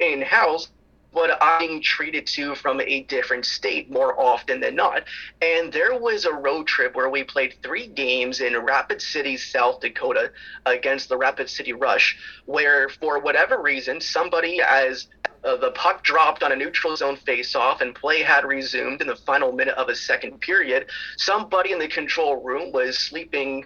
in 0.00 0.22
house 0.22 0.68
but 1.16 1.38
I'm 1.40 1.58
being 1.58 1.80
treated 1.80 2.26
to 2.26 2.54
from 2.54 2.78
a 2.82 3.04
different 3.04 3.46
state 3.46 3.90
more 3.90 4.20
often 4.20 4.60
than 4.60 4.76
not. 4.76 5.04
And 5.40 5.72
there 5.72 5.98
was 5.98 6.26
a 6.26 6.32
road 6.32 6.66
trip 6.66 6.94
where 6.94 7.08
we 7.08 7.24
played 7.24 7.54
three 7.62 7.86
games 7.86 8.42
in 8.42 8.54
Rapid 8.58 9.00
City, 9.00 9.38
South 9.38 9.80
Dakota 9.80 10.30
against 10.66 11.08
the 11.08 11.16
Rapid 11.16 11.48
City 11.48 11.72
Rush, 11.72 12.18
where 12.44 12.90
for 12.90 13.18
whatever 13.18 13.62
reason, 13.62 13.98
somebody 13.98 14.60
as 14.60 15.08
uh, 15.42 15.56
the 15.56 15.70
puck 15.70 16.04
dropped 16.04 16.42
on 16.42 16.52
a 16.52 16.56
neutral 16.56 16.94
zone 16.94 17.16
faceoff 17.16 17.80
and 17.80 17.94
play 17.94 18.20
had 18.20 18.44
resumed 18.44 19.00
in 19.00 19.06
the 19.06 19.16
final 19.16 19.52
minute 19.52 19.74
of 19.76 19.88
a 19.88 19.94
second 19.94 20.38
period. 20.42 20.84
Somebody 21.16 21.72
in 21.72 21.78
the 21.78 21.88
control 21.88 22.44
room 22.44 22.72
was 22.72 22.98
sleeping 22.98 23.64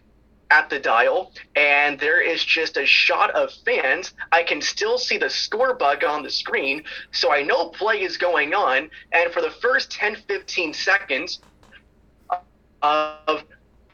at 0.50 0.68
the 0.68 0.78
dial 0.78 1.32
and 1.56 1.98
there 1.98 2.20
is 2.20 2.44
just 2.44 2.76
a 2.76 2.84
shot 2.84 3.30
of 3.30 3.50
fans. 3.64 4.12
I 4.32 4.42
can 4.42 4.60
still 4.60 4.98
see 4.98 5.16
the 5.16 5.30
score 5.30 5.74
bug 5.74 6.04
on 6.04 6.22
the 6.22 6.30
screen, 6.30 6.82
so 7.12 7.32
I 7.32 7.42
know 7.42 7.68
play 7.68 8.02
is 8.02 8.16
going 8.16 8.52
on. 8.52 8.90
And 9.12 9.32
for 9.32 9.40
the 9.40 9.50
first 9.50 9.90
10 9.92 10.16
15 10.28 10.74
seconds 10.74 11.40
of 12.82 13.44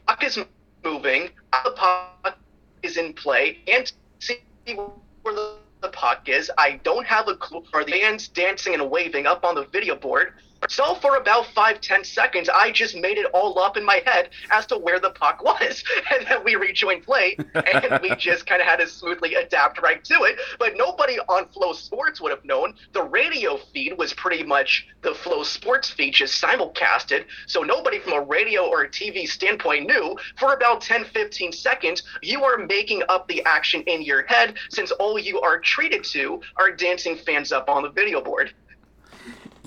puck 0.07 0.23
is 0.23 0.39
moving, 0.83 1.29
the 1.63 1.71
puck 1.71 2.37
is 2.83 2.97
in 2.97 3.13
play, 3.13 3.59
and 3.67 3.91
see 4.19 4.39
where 4.73 5.35
the, 5.35 5.57
the 5.81 5.89
puck 5.89 6.27
is. 6.27 6.51
I 6.57 6.79
don't 6.83 7.05
have 7.05 7.27
a 7.27 7.35
clue. 7.35 7.63
Are 7.73 7.83
the 7.83 7.91
fans 7.91 8.27
dancing 8.27 8.73
and 8.73 8.89
waving 8.89 9.25
up 9.25 9.43
on 9.43 9.55
the 9.55 9.65
video 9.65 9.95
board? 9.95 10.33
So 10.69 10.95
for 10.95 11.15
about 11.15 11.47
five, 11.47 11.81
ten 11.81 12.03
seconds, 12.03 12.49
I 12.49 12.71
just 12.71 12.95
made 12.95 13.17
it 13.17 13.27
all 13.33 13.57
up 13.59 13.77
in 13.77 13.85
my 13.85 14.01
head 14.05 14.29
as 14.51 14.65
to 14.67 14.77
where 14.77 14.99
the 14.99 15.11
puck 15.11 15.43
was. 15.43 15.83
And 16.17 16.25
then 16.25 16.43
we 16.43 16.55
rejoined 16.55 17.03
play 17.03 17.35
and 17.53 17.99
we 18.01 18.15
just 18.17 18.45
kind 18.45 18.61
of 18.61 18.67
had 18.67 18.77
to 18.77 18.87
smoothly 18.87 19.35
adapt 19.35 19.81
right 19.81 20.03
to 20.05 20.23
it. 20.23 20.39
But 20.57 20.77
nobody 20.77 21.19
on 21.19 21.47
Flow 21.49 21.73
Sports 21.73 22.21
would 22.21 22.31
have 22.31 22.45
known. 22.45 22.75
The 22.93 23.03
radio 23.03 23.57
feed 23.57 23.97
was 23.97 24.13
pretty 24.13 24.43
much 24.43 24.87
the 25.01 25.13
Flow 25.13 25.43
Sports 25.43 25.89
feed 25.89 26.13
just 26.13 26.41
simulcasted. 26.41 27.25
So 27.45 27.61
nobody 27.61 27.99
from 27.99 28.13
a 28.13 28.21
radio 28.21 28.67
or 28.67 28.83
a 28.83 28.89
TV 28.89 29.27
standpoint 29.27 29.87
knew 29.87 30.17
for 30.37 30.53
about 30.53 30.81
10, 30.81 31.05
15 31.05 31.51
seconds, 31.51 32.03
you 32.21 32.43
are 32.43 32.57
making 32.57 33.03
up 33.09 33.27
the 33.27 33.43
action 33.43 33.81
in 33.81 34.01
your 34.01 34.25
head 34.27 34.55
since 34.69 34.91
all 34.91 35.19
you 35.19 35.41
are 35.41 35.59
treated 35.59 36.03
to 36.05 36.41
are 36.55 36.71
dancing 36.71 37.17
fans 37.17 37.51
up 37.51 37.69
on 37.69 37.83
the 37.83 37.89
video 37.89 38.21
board 38.21 38.53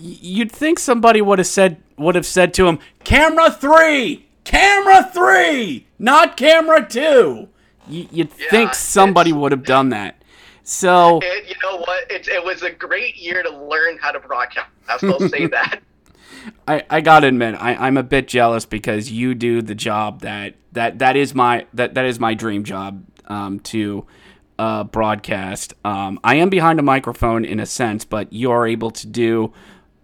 you'd 0.00 0.52
think 0.52 0.78
somebody 0.78 1.20
would 1.20 1.38
have 1.38 1.46
said 1.46 1.82
would 1.96 2.14
have 2.14 2.26
said 2.26 2.54
to 2.54 2.66
him, 2.66 2.78
"Camera 3.04 3.50
three, 3.50 4.26
camera 4.44 5.10
three, 5.12 5.86
not 5.98 6.36
camera 6.36 6.86
two. 6.88 7.48
You'd 7.86 8.30
yeah, 8.38 8.50
think 8.50 8.74
somebody 8.74 9.32
would 9.32 9.52
have 9.52 9.64
done 9.64 9.90
that. 9.90 10.22
So 10.62 11.18
it, 11.22 11.48
you 11.48 11.54
know 11.62 11.78
what? 11.78 12.10
It, 12.10 12.28
it 12.28 12.44
was 12.44 12.62
a 12.62 12.70
great 12.70 13.16
year 13.16 13.42
to 13.42 13.50
learn 13.50 13.98
how 13.98 14.12
to 14.12 14.20
broadcast. 14.20 14.68
I'll 14.88 15.28
say 15.28 15.46
that. 15.48 15.80
I, 16.66 16.84
I 16.88 17.00
gotta 17.00 17.26
admit 17.26 17.54
I, 17.56 17.74
I'm 17.74 17.96
a 17.96 18.02
bit 18.02 18.28
jealous 18.28 18.64
because 18.64 19.10
you 19.10 19.34
do 19.34 19.60
the 19.60 19.74
job 19.74 20.22
that 20.22 20.54
that, 20.72 21.00
that 21.00 21.16
is 21.16 21.34
my 21.34 21.66
that, 21.74 21.94
that 21.94 22.04
is 22.06 22.18
my 22.18 22.34
dream 22.34 22.64
job 22.64 23.04
um, 23.26 23.60
to 23.60 24.06
uh, 24.58 24.84
broadcast. 24.84 25.74
Um, 25.84 26.20
I 26.22 26.36
am 26.36 26.48
behind 26.48 26.78
a 26.78 26.82
microphone 26.82 27.44
in 27.44 27.60
a 27.60 27.66
sense, 27.66 28.04
but 28.04 28.32
you 28.32 28.50
are 28.50 28.66
able 28.66 28.90
to 28.92 29.06
do 29.06 29.52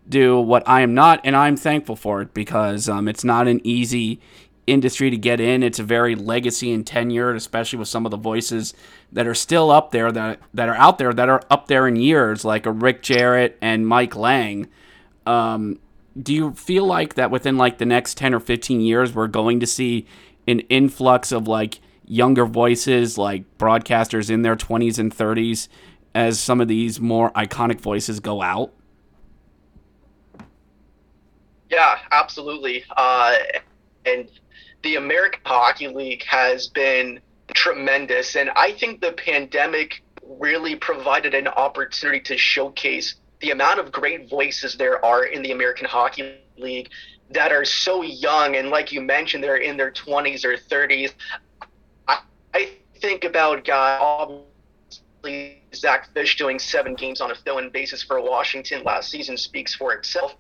do 0.09 0.41
what 0.41 0.63
I 0.69 0.83
am 0.83 0.95
not, 0.95 1.21
and 1.25 1.35
I'm 1.37 1.57
thankful 1.57 1.97
for 1.97 2.23
it 2.23 2.35
because 2.35 2.89
um, 2.89 3.09
it's 3.09 3.25
not 3.25 3.49
an 3.49 3.61
easy 3.65 4.21
industry 4.67 5.11
to 5.11 5.17
get 5.17 5.41
in. 5.41 5.63
It's 5.63 5.79
a 5.79 5.85
very 5.85 6.15
legacy 6.15 6.73
and 6.73 6.85
tenured, 6.85 7.37
especially 7.37 7.79
with 7.79 7.89
some 7.89 8.05
of 8.05 8.11
the 8.11 8.17
voices 8.17 8.75
that 9.13 9.27
are 9.27 9.35
still 9.35 9.71
up 9.71 9.93
there 9.93 10.11
that 10.13 10.41
that 10.55 10.69
are 10.69 10.75
out 10.75 10.99
there 10.99 11.13
that 11.13 11.29
are 11.29 11.43
up 11.51 11.69
there 11.69 11.87
in 11.87 11.97
years, 11.97 12.45
like 12.45 12.67
a 12.67 12.73
Rick 12.73 13.03
Jeanneret 13.03 13.55
and 13.61 13.87
Mike 13.87 14.17
Lange. 14.17 14.69
Um, 15.25 15.79
do 16.21 16.33
you 16.35 16.53
feel 16.53 16.85
like 16.85 17.15
that 17.15 17.31
within 17.31 17.57
like 17.57 17.79
the 17.79 17.87
next 17.87 18.17
ten 18.17 18.35
or 18.35 18.41
fifteen 18.41 18.81
years, 18.81 19.15
we're 19.15 19.27
going 19.29 19.61
to 19.61 19.67
see 19.67 20.07
an 20.49 20.61
influx 20.61 21.33
of 21.33 21.47
like 21.47 21.81
younger 22.05 22.47
voices, 22.47 23.19
like 23.19 23.45
broadcasters 23.59 24.31
in 24.31 24.43
their 24.43 24.57
twenties 24.57 24.99
and 24.99 25.13
thirties, 25.13 25.69
as 26.15 26.41
some 26.41 26.61
of 26.61 26.69
these 26.69 27.01
more 27.01 27.31
iconic 27.33 27.81
voices 27.81 28.21
go 28.21 28.43
out? 28.43 28.73
Yeah, 31.71 31.99
absolutely. 32.13 32.85
Uh, 32.97 33.35
and 34.05 34.29
the 34.83 34.97
American 34.97 35.41
Hockey 35.45 35.89
League 35.89 36.25
has 36.25 36.69
been 36.69 37.21
tremendous. 37.55 38.37
And 38.37 38.51
I 38.51 38.73
think 38.73 39.01
the 39.01 39.13
pandemic 39.13 40.03
really 40.23 40.77
provided 40.77 41.35
an 41.35 41.49
opportunity 41.49 42.21
to 42.21 42.37
showcase 42.37 43.17
the 43.41 43.51
amount 43.51 43.81
of 43.81 43.93
great 43.93 44.29
voices 44.29 44.77
there 44.77 45.05
are 45.05 45.25
in 45.25 45.43
the 45.43 45.53
American 45.53 45.87
Hockey 45.87 46.39
League 46.57 46.91
that 47.31 47.53
are 47.53 47.65
so 47.65 48.03
young. 48.03 48.57
And 48.57 48.71
like 48.71 48.93
you 48.93 49.01
mentioned, 49.01 49.43
they're 49.43 49.57
in 49.57 49.77
their 49.77 49.91
20s 49.91 50.45
or 50.45 50.57
30s. 50.57 51.13
I, 52.09 52.21
I 52.55 52.71
think 53.01 53.25
about 53.25 53.65
guys, 53.65 54.01
obviously, 54.01 55.63
Zach 55.75 56.09
Fisch 56.15 56.37
doing 56.39 56.59
seven 56.59 56.95
games 56.95 57.21
on 57.21 57.31
a 57.31 57.35
fill 57.35 57.59
in 57.59 57.71
basis 57.71 58.03
for 58.03 58.21
Washington 58.21 58.83
last 58.85 59.11
season 59.11 59.37
speaks 59.37 59.75
for 59.75 59.93
itself. 59.93 60.35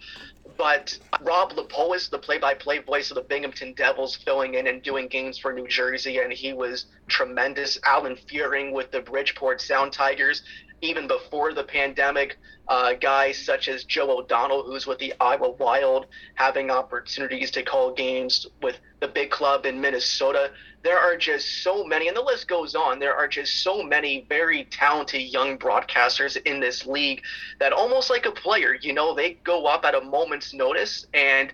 But 0.59 0.99
Rob 1.21 1.53
Lepois, 1.53 2.09
the 2.11 2.19
play-by-play 2.19 2.79
voice 2.79 3.11
of 3.11 3.17
the 3.17 3.23
Binghamton 3.23 3.75
Devils, 3.75 4.17
filling 4.17 4.55
in 4.55 4.67
and 4.67 4.83
doing 4.83 5.09
games 5.09 5.39
for 5.39 5.53
New 5.53 5.69
Jersey, 5.69 6.19
and 6.19 6.33
he 6.33 6.53
was 6.53 6.87
tremendous. 7.09 7.79
Alan 7.85 8.17
Fuehring 8.17 8.73
with 8.73 8.91
the 8.91 9.01
Bridgeport 9.01 9.61
Sound 9.61 9.93
Tigers, 9.93 10.43
even 10.83 11.07
before 11.07 11.53
the 11.53 11.65
pandemic, 11.65 12.39
uh, 12.69 12.95
guys 12.95 13.39
such 13.39 13.69
as 13.69 13.85
Joe 13.85 14.19
O'Donnell, 14.19 14.65
who's 14.65 14.87
with 14.87 14.99
the 14.99 15.15
Iowa 15.21 15.51
Wild, 15.51 16.07
having 16.35 16.71
opportunities 16.71 17.51
to 17.53 17.63
call 17.63 17.93
games 17.93 18.47
with 18.63 18.79
the 19.01 19.09
big 19.09 19.31
club 19.31 19.67
in 19.67 19.81
Minnesota. 19.81 20.51
There 20.83 20.99
are 20.99 21.17
just 21.17 21.63
so 21.63 21.85
many, 21.85 22.09
and 22.09 22.17
the 22.17 22.23
list 22.23 22.47
goes 22.49 22.75
on. 22.75 22.99
There 22.99 23.17
are 23.17 23.27
just 23.27 23.63
so 23.63 23.83
many 23.83 24.27
very 24.29 24.65
talented 24.65 25.23
young 25.23 25.59
broadcasters 25.59 26.37
in 26.45 26.61
this 26.61 26.87
league 26.87 27.23
that 27.59 27.73
almost 27.73 28.11
like 28.11 28.27
a 28.27 28.33
player, 28.33 28.75
you 28.75 28.93
know, 28.93 29.15
they 29.15 29.35
go 29.45 29.67
up 29.67 29.85
at 29.85 29.95
a 29.95 30.01
moment's 30.01 30.55
notice 30.55 31.07
and 31.15 31.53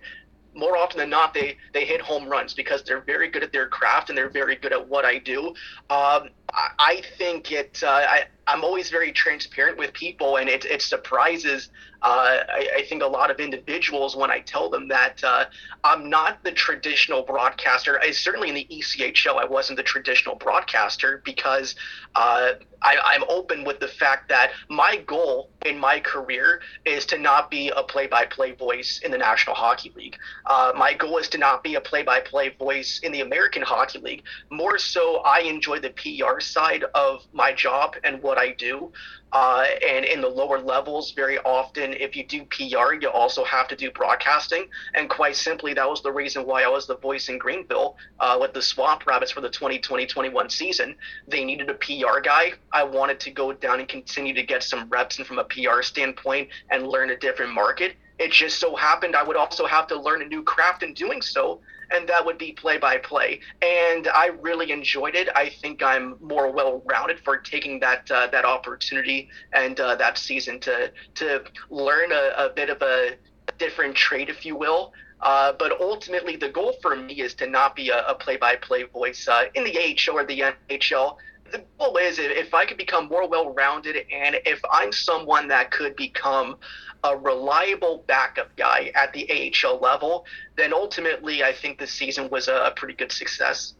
more 0.55 0.77
often 0.77 0.99
than 0.99 1.09
not, 1.09 1.33
they 1.33 1.57
they 1.73 1.85
hit 1.85 2.01
home 2.01 2.27
runs 2.27 2.53
because 2.53 2.83
they're 2.83 3.01
very 3.01 3.29
good 3.29 3.43
at 3.43 3.51
their 3.51 3.67
craft 3.67 4.09
and 4.09 4.17
they're 4.17 4.29
very 4.29 4.55
good 4.55 4.71
at 4.71 4.87
what 4.87 5.05
I 5.05 5.17
do. 5.17 5.47
Um, 5.89 6.29
I, 6.53 6.69
I, 6.79 7.03
think 7.17 7.51
it. 7.51 7.81
Uh, 7.83 7.89
I, 7.89 8.23
I'm 8.47 8.63
always 8.63 8.89
very 8.89 9.11
transparent 9.11 9.77
with 9.77 9.93
people, 9.93 10.37
and 10.37 10.49
it, 10.49 10.65
it 10.65 10.81
surprises 10.81 11.69
uh, 12.03 12.43
I, 12.49 12.67
I, 12.79 12.81
think 12.83 13.01
a 13.01 13.07
lot 13.07 13.31
of 13.31 13.39
individuals 13.39 14.13
when 14.13 14.29
I 14.29 14.41
tell 14.41 14.69
them 14.69 14.89
that 14.89 15.23
uh, 15.23 15.45
I'm 15.85 16.09
not 16.09 16.43
the 16.43 16.51
traditional 16.51 17.23
broadcaster. 17.23 17.97
I, 18.01 18.11
certainly 18.11 18.49
in 18.49 18.55
the 18.55 18.67
ECHL, 18.69 19.37
I 19.37 19.45
wasn't 19.45 19.77
the 19.77 19.83
traditional 19.83 20.35
broadcaster 20.35 21.21
because 21.23 21.75
uh, 22.15 22.53
I, 22.81 23.15
am 23.15 23.23
open 23.29 23.63
with 23.63 23.79
the 23.79 23.87
fact 23.87 24.27
that 24.27 24.51
my 24.69 24.97
goal 24.97 25.49
in 25.65 25.79
my 25.79 26.01
career 26.01 26.59
is 26.83 27.05
to 27.05 27.17
not 27.17 27.49
be 27.49 27.69
a 27.69 27.83
play-by-play 27.83 28.51
voice 28.51 28.99
in 29.05 29.09
the 29.09 29.17
National 29.17 29.55
Hockey 29.55 29.93
League. 29.95 30.17
Uh, 30.45 30.73
my 30.75 30.93
goal 30.93 31.17
is 31.19 31.29
to 31.29 31.37
not 31.37 31.63
be 31.63 31.75
a 31.75 31.81
play-by-play 31.81 32.49
voice 32.59 32.99
in 33.03 33.13
the 33.13 33.21
American 33.21 33.61
Hockey 33.61 33.99
League. 33.99 34.23
More 34.49 34.77
so, 34.77 35.19
I 35.19 35.39
enjoy 35.39 35.79
the 35.79 35.91
PR 35.91 36.41
side 36.41 36.83
of 36.95 37.23
my 37.31 37.53
job 37.53 37.95
and 38.03 38.21
what 38.21 38.32
I 38.37 38.51
do. 38.51 38.91
Uh, 39.31 39.65
and 39.85 40.05
in 40.05 40.21
the 40.21 40.27
lower 40.27 40.59
levels, 40.59 41.11
very 41.11 41.39
often, 41.39 41.93
if 41.93 42.15
you 42.15 42.23
do 42.23 42.45
PR, 42.45 42.93
you 42.93 43.09
also 43.09 43.43
have 43.43 43.67
to 43.67 43.75
do 43.75 43.89
broadcasting. 43.89 44.67
And 44.93 45.09
quite 45.09 45.35
simply, 45.35 45.73
that 45.73 45.89
was 45.89 46.03
the 46.03 46.11
reason 46.11 46.45
why 46.45 46.63
I 46.63 46.67
was 46.67 46.85
the 46.85 46.97
voice 46.97 47.29
in 47.29 47.39
Greenville 47.39 47.97
uh, 48.19 48.37
with 48.39 48.53
the 48.53 48.61
Swamp 48.61 49.07
Rabbits 49.07 49.31
for 49.31 49.41
the 49.41 49.49
2020-21 49.49 50.51
season. 50.51 50.95
They 51.27 51.43
needed 51.43 51.69
a 51.69 51.73
PR 51.73 52.19
guy. 52.21 52.53
I 52.71 52.83
wanted 52.83 53.19
to 53.21 53.31
go 53.31 53.53
down 53.53 53.79
and 53.79 53.89
continue 53.89 54.35
to 54.35 54.43
get 54.43 54.61
some 54.61 54.87
reps 54.89 55.17
and 55.17 55.25
from 55.25 55.39
a 55.39 55.45
PR 55.45 55.81
standpoint 55.81 56.49
and 56.69 56.87
learn 56.87 57.09
a 57.09 57.17
different 57.17 57.53
market. 57.53 57.95
It 58.19 58.31
just 58.31 58.59
so 58.59 58.75
happened 58.75 59.15
I 59.15 59.23
would 59.23 59.37
also 59.37 59.65
have 59.65 59.87
to 59.87 59.99
learn 59.99 60.21
a 60.21 60.25
new 60.25 60.43
craft 60.43 60.83
in 60.83 60.93
doing 60.93 61.21
so 61.21 61.61
and 61.93 62.07
that 62.09 62.25
would 62.25 62.37
be 62.37 62.51
play 62.51 62.77
by 62.77 62.97
play. 62.97 63.39
And 63.61 64.07
I 64.07 64.31
really 64.41 64.71
enjoyed 64.71 65.15
it. 65.15 65.29
I 65.35 65.49
think 65.49 65.83
I'm 65.83 66.15
more 66.21 66.51
well 66.51 66.81
rounded 66.85 67.19
for 67.19 67.37
taking 67.37 67.79
that 67.81 68.09
uh, 68.11 68.27
that 68.27 68.45
opportunity 68.45 69.29
and 69.53 69.79
uh, 69.79 69.95
that 69.95 70.17
season 70.17 70.59
to 70.61 70.91
to 71.15 71.43
learn 71.69 72.11
a, 72.11 72.33
a, 72.37 72.49
bit 72.49 72.69
of 72.69 72.81
a 72.81 73.15
different 73.57 73.95
trade, 73.95 74.29
if 74.29 74.45
you 74.45 74.55
will. 74.55 74.93
Uh, 75.21 75.53
but 75.53 75.79
ultimately, 75.79 76.35
the 76.35 76.49
goal 76.49 76.75
for 76.81 76.95
me 76.95 77.21
is 77.21 77.33
to 77.35 77.47
not 77.47 77.77
be 77.77 77.89
a, 77.89 78.05
a 78.07 78.15
play-by-play 78.15 78.83
voice 78.83 79.25
uh, 79.29 79.45
in 79.53 79.63
the 79.63 79.77
AHL 79.77 80.17
or 80.17 80.25
the 80.25 80.43
NHL. 80.69 81.15
The 81.53 81.63
goal 81.77 81.97
is 81.97 82.17
if 82.17 82.53
I 82.55 82.65
could 82.65 82.77
become 82.77 83.07
more 83.07 83.27
well-rounded, 83.29 83.95
and 84.11 84.39
if 84.43 84.59
I'm 84.71 84.91
someone 84.91 85.47
that 85.49 85.69
could 85.69 85.95
become 85.95 86.57
a 87.03 87.15
reliable 87.15 88.03
backup 88.07 88.55
guy 88.55 88.91
at 88.95 89.13
the 89.13 89.29
AHL 89.31 89.79
level, 89.79 90.25
then 90.57 90.73
ultimately, 90.73 91.43
I 91.43 91.53
think 91.53 91.77
this 91.77 91.91
season 91.91 92.27
was 92.29 92.47
a, 92.47 92.55
a 92.55 92.71
pretty 92.71 92.95
good 92.95 93.11
success. 93.11 93.75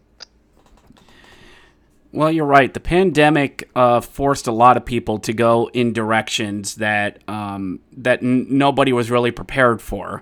Well, 2.12 2.32
you're 2.32 2.46
right. 2.46 2.72
The 2.72 2.80
pandemic 2.80 3.68
uh, 3.76 4.00
forced 4.02 4.46
a 4.46 4.52
lot 4.52 4.78
of 4.78 4.86
people 4.86 5.18
to 5.18 5.34
go 5.34 5.72
in 5.74 5.94
directions 5.94 6.76
that 6.76 7.28
um, 7.28 7.80
that 7.98 8.22
n- 8.22 8.46
nobody 8.50 8.94
was 8.94 9.10
really 9.10 9.32
prepared 9.32 9.82
for, 9.82 10.22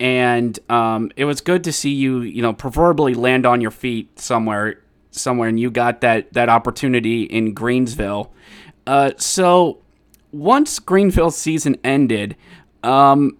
and 0.00 0.58
um, 0.70 1.10
it 1.16 1.26
was 1.26 1.42
good 1.42 1.64
to 1.64 1.72
see 1.72 1.90
you, 1.90 2.22
you 2.22 2.40
know, 2.40 2.54
preferably 2.54 3.12
land 3.12 3.44
on 3.44 3.60
your 3.60 3.70
feet 3.70 4.18
somewhere, 4.18 4.80
somewhere, 5.18 5.48
and 5.48 5.58
you 5.58 5.70
got 5.70 6.00
that 6.00 6.32
that 6.32 6.48
opportunity 6.48 7.24
in 7.24 7.54
Greensville. 7.54 8.30
Uh, 8.86 9.12
so 9.16 9.78
once 10.32 10.78
Greenville's 10.78 11.36
season 11.36 11.76
ended, 11.84 12.36
um, 12.82 13.36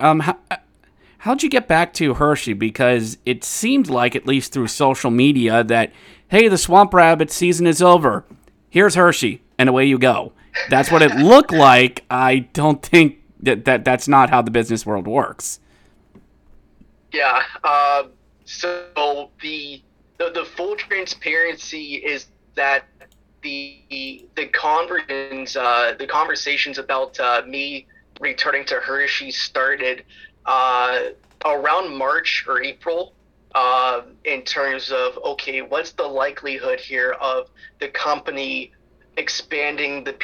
um, 0.00 0.20
how, 0.20 0.38
how'd 1.18 1.42
you 1.42 1.50
get 1.50 1.68
back 1.68 1.92
to 1.94 2.14
Hershey? 2.14 2.52
Because 2.52 3.18
it 3.26 3.44
seemed 3.44 3.88
like, 3.90 4.14
at 4.14 4.26
least 4.26 4.52
through 4.52 4.68
social 4.68 5.10
media, 5.10 5.64
that 5.64 5.92
hey, 6.28 6.48
the 6.48 6.58
Swamp 6.58 6.92
Rabbit 6.94 7.30
season 7.30 7.66
is 7.66 7.82
over. 7.82 8.24
Here's 8.70 8.94
Hershey, 8.94 9.42
and 9.58 9.68
away 9.68 9.86
you 9.86 9.98
go. 9.98 10.32
That's 10.68 10.90
what 10.90 11.02
it 11.02 11.14
looked 11.16 11.52
like. 11.52 12.04
I 12.10 12.40
don't 12.52 12.82
think 12.82 13.22
that, 13.40 13.64
that 13.64 13.84
that's 13.84 14.08
not 14.08 14.30
how 14.30 14.42
the 14.42 14.50
business 14.50 14.84
world 14.84 15.06
works. 15.06 15.60
Yeah. 17.12 17.42
Uh, 17.64 18.04
so 18.44 19.30
the, 19.40 19.82
the 20.18 20.30
the 20.30 20.44
full 20.44 20.76
transparency 20.76 21.94
is 21.94 22.26
that 22.54 22.84
the 23.42 24.26
the 24.36 24.46
conversations 24.48 25.56
uh, 25.56 25.94
the 25.98 26.06
conversations 26.06 26.78
about 26.78 27.18
uh, 27.20 27.42
me 27.46 27.86
returning 28.20 28.64
to 28.66 28.76
Hershey 28.76 29.30
started 29.30 30.04
uh, 30.46 31.00
around 31.44 31.96
March 31.96 32.44
or 32.48 32.62
April 32.62 33.14
uh, 33.54 34.02
in 34.24 34.42
terms 34.42 34.90
of 34.90 35.18
okay, 35.24 35.62
what's 35.62 35.92
the 35.92 36.06
likelihood 36.06 36.80
here 36.80 37.12
of 37.20 37.48
the 37.80 37.88
company 37.88 38.72
expanding 39.16 40.04
the 40.04 40.14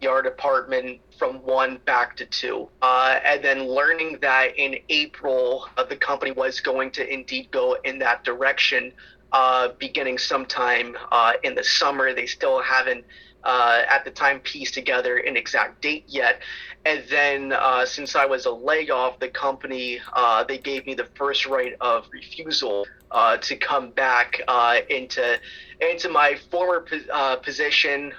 PR 0.00 0.26
apartment 0.26 1.00
from 1.18 1.36
one 1.36 1.78
back 1.84 2.16
to 2.16 2.26
two, 2.26 2.68
uh, 2.82 3.20
and 3.24 3.44
then 3.44 3.66
learning 3.66 4.18
that 4.20 4.58
in 4.58 4.76
April 4.88 5.68
uh, 5.76 5.84
the 5.84 5.96
company 5.96 6.32
was 6.32 6.60
going 6.60 6.90
to 6.92 7.12
indeed 7.12 7.50
go 7.50 7.76
in 7.84 7.98
that 7.98 8.24
direction, 8.24 8.92
uh, 9.32 9.68
beginning 9.78 10.18
sometime 10.18 10.96
uh, 11.12 11.32
in 11.42 11.54
the 11.54 11.64
summer. 11.64 12.14
They 12.14 12.26
still 12.26 12.62
haven't 12.62 13.04
uh, 13.44 13.82
at 13.88 14.04
the 14.04 14.10
time 14.10 14.40
pieced 14.40 14.74
together 14.74 15.18
an 15.18 15.36
exact 15.36 15.82
date 15.82 16.04
yet. 16.06 16.40
And 16.84 17.04
then 17.10 17.52
uh, 17.52 17.84
since 17.84 18.16
I 18.16 18.24
was 18.24 18.46
a 18.46 18.50
layoff, 18.50 19.18
the 19.18 19.28
company 19.28 20.00
uh, 20.14 20.44
they 20.44 20.58
gave 20.58 20.86
me 20.86 20.94
the 20.94 21.08
first 21.14 21.46
right 21.46 21.74
of 21.80 22.06
refusal 22.12 22.86
uh, 23.10 23.36
to 23.38 23.56
come 23.56 23.90
back 23.90 24.40
uh, 24.48 24.78
into 24.88 25.38
into 25.80 26.08
my 26.08 26.38
former 26.50 26.86
uh, 27.12 27.36
position. 27.36 28.12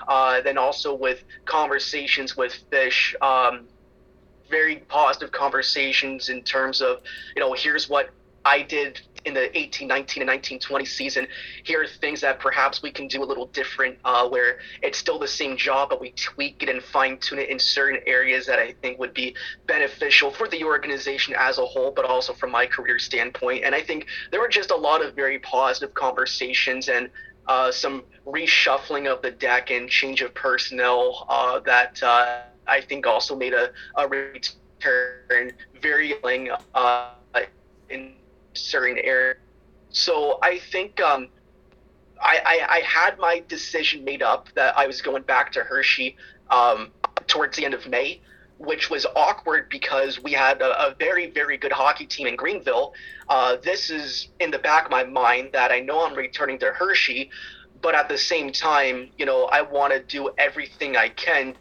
then 0.44 0.58
also 0.58 0.94
with 0.94 1.24
conversations 1.46 2.38
with 2.38 2.54
Fisch. 2.72 3.16
Um, 3.22 3.68
very 4.50 4.78
positive 4.90 5.32
conversations 5.32 6.28
in 6.28 6.44
terms 6.44 6.82
of, 6.82 7.02
you 7.36 7.40
know, 7.40 7.54
here's 7.54 7.90
what 7.90 8.10
I 8.46 8.62
did 8.64 9.02
in 9.26 9.34
the 9.34 9.56
18, 9.58 9.88
19, 9.88 10.24
and 10.24 10.28
19, 10.28 10.60
20 10.60 10.86
season. 10.86 11.28
Here 11.64 11.84
are 11.84 11.88
things 11.88 12.22
that 12.22 12.40
perhaps 12.40 12.82
we 12.82 12.92
can 12.92 13.08
do 13.08 13.24
a 13.24 13.26
little 13.26 13.48
different, 13.48 13.98
uh, 14.04 14.28
where 14.28 14.60
it's 14.82 14.98
still 14.98 15.20
the 15.20 15.28
same 15.28 15.58
job, 15.58 15.90
but 15.90 16.02
we 16.02 16.12
tweak 16.12 16.64
it 16.64 16.70
and 16.70 16.82
fine 16.82 17.18
tune 17.20 17.40
it 17.40 17.50
in 17.50 17.60
certain 17.60 18.02
areas 18.08 18.46
that 18.48 18.60
I 18.60 18.74
think 18.82 19.00
would 19.00 19.14
be 19.14 19.36
beneficial 19.68 20.32
for 20.32 20.48
the 20.48 20.64
organization 20.64 21.36
as 21.38 21.60
a 21.60 21.66
whole, 21.66 21.92
but 21.92 22.06
also 22.06 22.34
from 22.34 22.52
my 22.52 22.66
career 22.66 22.98
standpoint. 22.98 23.64
And 23.64 23.76
I 23.76 23.82
think 23.82 24.08
there 24.32 24.40
were 24.40 24.50
just 24.50 24.72
a 24.72 24.76
lot 24.76 25.06
of 25.06 25.16
very 25.16 25.40
positive 25.40 25.94
conversations 25.94 26.90
and 26.90 27.10
uh, 27.48 27.72
some 27.72 28.04
reshuffling 28.26 29.12
of 29.12 29.22
the 29.22 29.32
deck 29.32 29.72
and 29.72 29.90
change 29.90 30.22
of 30.22 30.34
personnel 30.34 31.26
uh, 31.30 31.60
that 31.60 32.02
uh, 32.02 32.42
I 32.68 32.82
think 32.82 33.06
also 33.06 33.36
made 33.36 33.54
a, 33.54 33.72
a 33.96 34.08
return 34.08 35.52
very 35.80 36.16
uh, 36.74 37.10
in 37.90 38.14
certain 38.54 38.98
areas. 38.98 39.38
So 39.90 40.40
I 40.42 40.60
think 40.60 41.02
um, 41.02 41.28
I, 42.22 42.40
I, 42.46 42.76
I, 42.78 42.80
had 42.80 43.20
my 43.20 43.44
decision 43.48 44.06
made 44.06 44.22
up 44.22 44.48
that 44.56 44.78
I 44.78 44.88
was 44.88 45.02
going 45.02 45.24
back 45.24 45.52
to 45.54 45.62
Hershey 45.62 46.16
um, 46.50 46.92
towards 47.28 47.58
the 47.58 47.66
end 47.66 47.74
of 47.74 47.88
May, 47.88 48.22
which 48.58 48.90
was 48.90 49.06
awkward 49.16 49.68
because 49.70 50.22
we 50.22 50.32
had 50.32 50.62
a, 50.62 50.88
a 50.88 50.96
very, 50.96 51.30
very 51.32 51.58
good 51.58 51.72
hockey 51.72 52.06
team 52.06 52.28
in 52.28 52.36
Greenville. 52.36 52.94
Uh, 53.28 53.58
this 53.64 53.90
is 53.90 54.30
in 54.40 54.52
the 54.52 54.60
back 54.60 54.86
of 54.86 54.92
my 54.92 55.04
mind 55.04 55.50
that 55.54 55.72
I 55.72 55.80
know 55.80 56.06
I'm 56.06 56.16
returning 56.16 56.58
to 56.60 56.68
Hershey, 56.68 57.32
but 57.82 57.96
at 57.96 58.08
the 58.08 58.18
same 58.18 58.52
time, 58.52 59.10
you 59.18 59.26
know, 59.26 59.46
I 59.46 59.62
want 59.62 59.94
to 59.94 60.02
do 60.02 60.30
everything 60.38 60.96
I 60.96 61.10
can 61.10 61.56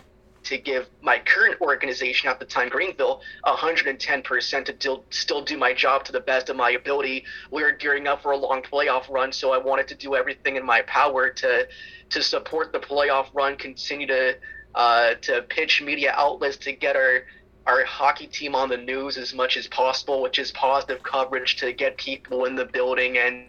to 0.50 0.58
give 0.58 0.88
my 1.00 1.18
current 1.18 1.60
organization 1.60 2.28
at 2.28 2.38
the 2.38 2.44
time, 2.44 2.68
Greenville, 2.68 3.22
110% 3.46 4.64
to 4.64 4.72
do, 4.72 5.02
still 5.10 5.42
do 5.42 5.56
my 5.56 5.72
job 5.72 6.04
to 6.04 6.12
the 6.12 6.20
best 6.20 6.50
of 6.50 6.56
my 6.56 6.70
ability. 6.70 7.24
We 7.50 7.62
were 7.62 7.72
gearing 7.72 8.06
up 8.06 8.22
for 8.22 8.32
a 8.32 8.36
long 8.36 8.62
playoff 8.62 9.08
run, 9.08 9.32
so 9.32 9.52
I 9.52 9.58
wanted 9.58 9.88
to 9.88 9.94
do 9.94 10.14
everything 10.14 10.56
in 10.56 10.64
my 10.64 10.82
power 10.82 11.30
to 11.30 11.66
to 12.10 12.22
support 12.22 12.72
the 12.72 12.80
playoff 12.80 13.28
run, 13.32 13.56
continue 13.56 14.06
to 14.08 14.36
uh, 14.74 15.14
to 15.22 15.42
pitch 15.42 15.80
media 15.80 16.12
outlets 16.16 16.56
to 16.58 16.72
get 16.72 16.96
our 16.96 17.24
our 17.66 17.84
hockey 17.84 18.26
team 18.26 18.54
on 18.54 18.68
the 18.68 18.76
news 18.76 19.16
as 19.16 19.32
much 19.32 19.56
as 19.56 19.68
possible, 19.68 20.20
which 20.22 20.38
is 20.38 20.50
positive 20.52 21.02
coverage 21.02 21.56
to 21.56 21.72
get 21.72 21.96
people 21.96 22.46
in 22.46 22.56
the 22.56 22.64
building 22.64 23.18
and 23.18 23.46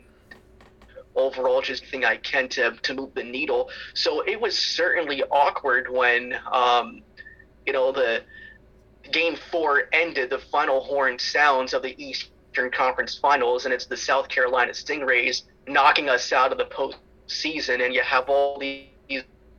overall 1.15 1.61
just 1.61 1.85
thing 1.87 2.05
I 2.05 2.17
can 2.17 2.47
to 2.49 2.71
to 2.71 2.93
move 2.93 3.13
the 3.13 3.23
needle. 3.23 3.69
So 3.93 4.21
it 4.21 4.39
was 4.39 4.57
certainly 4.57 5.23
awkward 5.23 5.89
when 5.89 6.35
um, 6.51 7.01
you 7.65 7.73
know 7.73 7.91
the 7.91 8.23
game 9.11 9.35
four 9.35 9.83
ended, 9.91 10.29
the 10.29 10.39
final 10.39 10.81
horn 10.81 11.19
sounds 11.19 11.73
of 11.73 11.81
the 11.81 11.95
Eastern 12.01 12.71
Conference 12.71 13.17
Finals, 13.17 13.65
and 13.65 13.73
it's 13.73 13.85
the 13.85 13.97
South 13.97 14.29
Carolina 14.29 14.71
Stingrays 14.71 15.43
knocking 15.67 16.09
us 16.09 16.31
out 16.31 16.51
of 16.51 16.57
the 16.57 16.65
postseason, 16.65 17.83
and 17.83 17.93
you 17.93 18.01
have 18.01 18.29
all 18.29 18.59
these 18.59 18.85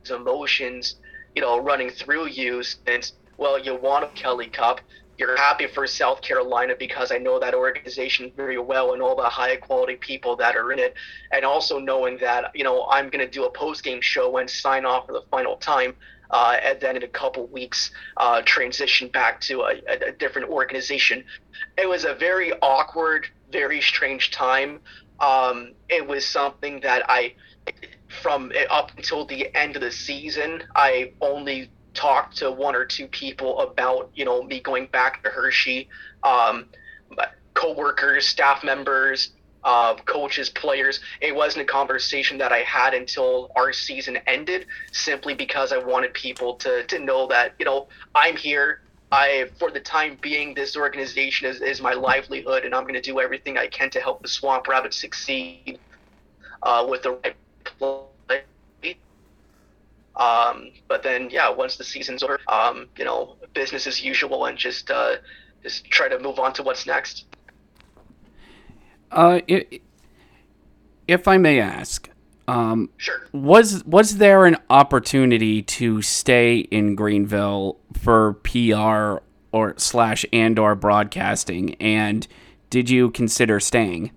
emotions, 0.09 0.95
you 1.35 1.41
know, 1.41 1.59
running 1.59 1.89
through 1.89 2.27
you 2.27 2.63
since 2.63 3.13
well, 3.37 3.59
you 3.59 3.75
won 3.75 4.03
a 4.03 4.07
Kelly 4.09 4.47
Cup, 4.47 4.79
you're 5.17 5.37
happy 5.37 5.67
for 5.67 5.85
South 5.85 6.21
Carolina 6.21 6.73
because 6.77 7.11
I 7.11 7.17
know 7.17 7.39
that 7.39 7.53
organization 7.53 8.31
very 8.35 8.57
well 8.57 8.93
and 8.93 9.01
all 9.01 9.15
the 9.15 9.23
high 9.23 9.55
quality 9.57 9.95
people 9.95 10.35
that 10.37 10.55
are 10.55 10.71
in 10.71 10.79
it, 10.79 10.95
and 11.31 11.45
also 11.45 11.79
knowing 11.79 12.17
that 12.19 12.51
you 12.55 12.63
know 12.63 12.85
I'm 12.89 13.09
going 13.09 13.25
to 13.25 13.31
do 13.31 13.45
a 13.45 13.51
post 13.51 13.83
game 13.83 14.01
show 14.01 14.37
and 14.37 14.49
sign 14.49 14.85
off 14.85 15.05
for 15.05 15.13
the 15.13 15.23
final 15.29 15.57
time, 15.57 15.95
uh, 16.31 16.57
and 16.63 16.79
then 16.79 16.95
in 16.95 17.03
a 17.03 17.07
couple 17.07 17.45
weeks 17.47 17.91
uh, 18.17 18.41
transition 18.43 19.07
back 19.09 19.39
to 19.41 19.61
a, 19.61 19.81
a, 19.87 20.11
different 20.13 20.49
organization. 20.49 21.23
It 21.77 21.87
was 21.87 22.05
a 22.05 22.15
very 22.15 22.51
awkward, 22.61 23.27
very 23.51 23.81
strange 23.81 24.31
time. 24.31 24.79
Um, 25.19 25.73
it 25.89 26.07
was 26.07 26.25
something 26.25 26.79
that 26.81 27.03
I, 27.07 27.35
from 28.21 28.51
up 28.69 28.91
until 28.97 29.25
the 29.25 29.55
end 29.55 29.75
of 29.75 29.83
the 29.83 29.91
season, 29.91 30.63
I 30.75 31.13
only 31.21 31.69
talked 31.93 32.37
to 32.37 32.51
one 32.51 32.75
or 32.75 32.85
two 32.85 33.07
people 33.07 33.59
about 33.59 34.11
you 34.13 34.25
know 34.25 34.43
me 34.43 34.59
going 34.59 34.87
back 34.87 35.23
to 35.23 35.29
Hershey, 35.29 35.89
um, 36.23 36.65
co-workers, 37.53 38.27
staff 38.27 38.63
members, 38.63 39.31
uh, 39.63 39.95
coaches, 40.05 40.49
players. 40.49 40.99
It 41.21 41.35
wasn't 41.35 41.63
a 41.63 41.71
conversation 41.71 42.37
that 42.39 42.51
I 42.51 42.59
had 42.59 42.93
until 42.93 43.51
our 43.55 43.71
season 43.71 44.17
ended, 44.27 44.67
simply 44.91 45.33
because 45.33 45.71
I 45.71 45.77
wanted 45.77 46.13
people 46.13 46.55
to 46.57 46.83
to 46.83 46.99
know 46.99 47.27
that 47.27 47.53
you 47.59 47.65
know 47.65 47.87
I'm 48.15 48.35
here. 48.35 48.79
I, 49.11 49.51
for 49.59 49.69
the 49.69 49.79
time 49.79 50.17
being, 50.23 50.55
this 50.55 50.75
organization 50.75 51.47
is, 51.47 51.61
is 51.61 51.79
my 51.79 51.93
livelihood, 51.93 52.65
and 52.65 52.73
I'm 52.73 52.81
going 52.81 52.95
to 52.95 53.01
do 53.01 53.19
everything 53.19 53.59
I 53.59 53.67
can 53.67 53.91
to 53.91 53.99
help 53.99 54.23
the 54.23 54.27
Swamp 54.27 54.67
Rabbit 54.67 54.91
succeed 54.91 55.77
uh, 56.63 56.87
with 56.89 57.03
the 57.03 57.11
right 57.23 57.35
um, 60.15 60.71
but 60.87 61.03
then, 61.03 61.29
yeah, 61.29 61.49
once 61.49 61.77
the 61.77 61.83
season's 61.83 62.23
over, 62.23 62.39
um, 62.47 62.87
you 62.97 63.05
know, 63.05 63.35
business 63.53 63.87
as 63.87 64.03
usual, 64.03 64.45
and 64.45 64.57
just 64.57 64.91
uh, 64.91 65.15
just 65.63 65.85
try 65.85 66.07
to 66.07 66.19
move 66.19 66.39
on 66.39 66.53
to 66.53 66.63
what's 66.63 66.85
next. 66.85 67.25
Uh, 69.11 69.39
if 71.07 71.27
I 71.27 71.37
may 71.37 71.59
ask, 71.59 72.09
um, 72.47 72.89
sure. 72.97 73.27
Was 73.31 73.83
was 73.85 74.17
there 74.17 74.45
an 74.45 74.57
opportunity 74.69 75.61
to 75.61 76.01
stay 76.01 76.59
in 76.59 76.95
Greenville 76.95 77.77
for 77.99 78.33
PR 78.33 79.23
or 79.51 79.73
slash 79.77 80.25
and 80.33 80.59
or 80.59 80.75
broadcasting? 80.75 81.75
And 81.75 82.27
did 82.69 82.89
you 82.89 83.11
consider 83.11 83.59
staying? 83.59 84.11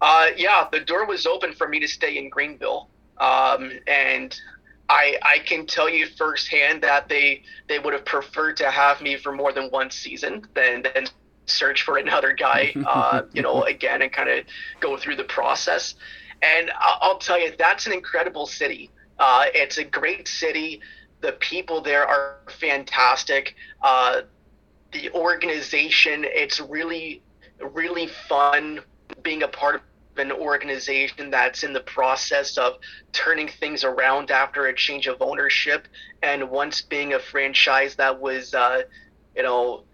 Uh, 0.00 0.28
yeah, 0.36 0.68
the 0.70 0.80
door 0.80 1.06
was 1.06 1.26
open 1.26 1.52
for 1.52 1.68
me 1.68 1.80
to 1.80 1.88
stay 1.88 2.16
in 2.16 2.28
Greenville, 2.28 2.88
um, 3.18 3.72
and 3.86 4.38
I 4.88 5.16
I 5.22 5.38
can 5.40 5.66
tell 5.66 5.88
you 5.88 6.06
firsthand 6.06 6.82
that 6.82 7.08
they 7.08 7.42
they 7.68 7.78
would 7.78 7.92
have 7.92 8.04
preferred 8.04 8.56
to 8.58 8.70
have 8.70 9.00
me 9.00 9.16
for 9.16 9.32
more 9.32 9.52
than 9.52 9.70
one 9.70 9.90
season 9.90 10.46
than 10.54 10.82
than 10.82 11.06
search 11.46 11.82
for 11.82 11.96
another 11.96 12.32
guy, 12.32 12.74
uh, 12.86 13.22
you 13.32 13.42
know, 13.42 13.62
again 13.64 14.02
and 14.02 14.12
kind 14.12 14.28
of 14.28 14.44
go 14.80 14.96
through 14.96 15.16
the 15.16 15.24
process. 15.24 15.94
And 16.42 16.70
I'll 16.78 17.18
tell 17.18 17.40
you, 17.40 17.52
that's 17.58 17.86
an 17.86 17.92
incredible 17.92 18.46
city. 18.46 18.90
Uh, 19.18 19.46
it's 19.54 19.78
a 19.78 19.84
great 19.84 20.28
city. 20.28 20.80
The 21.22 21.32
people 21.32 21.80
there 21.80 22.06
are 22.06 22.36
fantastic. 22.60 23.54
Uh, 23.82 24.22
the 24.92 25.10
organization, 25.12 26.24
it's 26.26 26.60
really, 26.60 27.22
really 27.60 28.08
fun 28.28 28.80
being 29.22 29.42
a 29.42 29.48
part 29.48 29.76
of 29.76 29.80
an 30.18 30.32
organization 30.32 31.30
that's 31.30 31.62
in 31.62 31.72
the 31.72 31.80
process 31.80 32.56
of 32.58 32.74
turning 33.12 33.48
things 33.48 33.84
around 33.84 34.30
after 34.30 34.66
a 34.66 34.74
change 34.74 35.06
of 35.06 35.16
ownership 35.20 35.88
and 36.22 36.50
once 36.50 36.82
being 36.82 37.14
a 37.14 37.18
franchise 37.18 37.96
that 37.96 38.20
was 38.20 38.54
uh, 38.54 38.82
you 39.34 39.42
know 39.42 39.84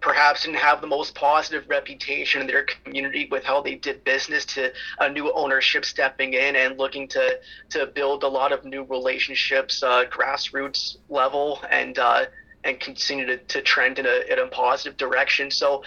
perhaps 0.00 0.44
didn't 0.44 0.58
have 0.58 0.82
the 0.82 0.86
most 0.86 1.14
positive 1.14 1.64
reputation 1.68 2.42
in 2.42 2.46
their 2.46 2.66
community 2.84 3.26
with 3.30 3.42
how 3.42 3.62
they 3.62 3.74
did 3.74 4.04
business 4.04 4.44
to 4.44 4.70
a 5.00 5.08
new 5.08 5.32
ownership 5.32 5.82
stepping 5.82 6.34
in 6.34 6.56
and 6.56 6.78
looking 6.78 7.08
to 7.08 7.38
to 7.70 7.86
build 7.86 8.22
a 8.22 8.28
lot 8.28 8.52
of 8.52 8.64
new 8.64 8.84
relationships 8.84 9.82
uh, 9.82 10.04
grassroots 10.10 10.96
level 11.08 11.58
and 11.70 11.98
uh, 11.98 12.26
and 12.64 12.80
continue 12.80 13.26
to, 13.26 13.36
to 13.36 13.62
trend 13.62 13.98
in 13.98 14.06
a, 14.06 14.32
in 14.32 14.38
a 14.38 14.46
positive 14.48 14.96
direction. 14.96 15.50
So 15.50 15.82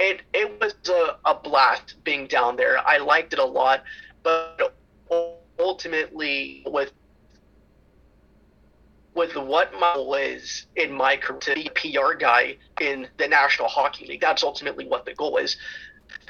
it 0.00 0.22
it 0.32 0.60
was 0.60 0.74
a, 0.88 1.16
a 1.30 1.34
blast 1.34 1.96
being 2.02 2.26
down 2.26 2.56
there 2.56 2.78
I 2.86 2.98
liked 2.98 3.32
it 3.32 3.38
a 3.38 3.44
lot 3.44 3.84
but 4.22 4.74
ultimately 5.58 6.64
with 6.66 6.92
with 9.14 9.36
what 9.36 9.72
my 9.74 9.94
goal 9.94 10.14
is 10.14 10.66
in 10.76 10.92
my 10.92 11.16
career 11.16 11.40
to 11.40 11.54
be 11.54 11.66
a 11.66 11.70
PR 11.70 12.14
guy 12.14 12.56
in 12.80 13.08
the 13.18 13.26
National 13.26 13.68
Hockey 13.68 14.06
League. 14.06 14.20
That's 14.20 14.42
ultimately 14.42 14.86
what 14.86 15.04
the 15.04 15.14
goal 15.14 15.36
is. 15.36 15.56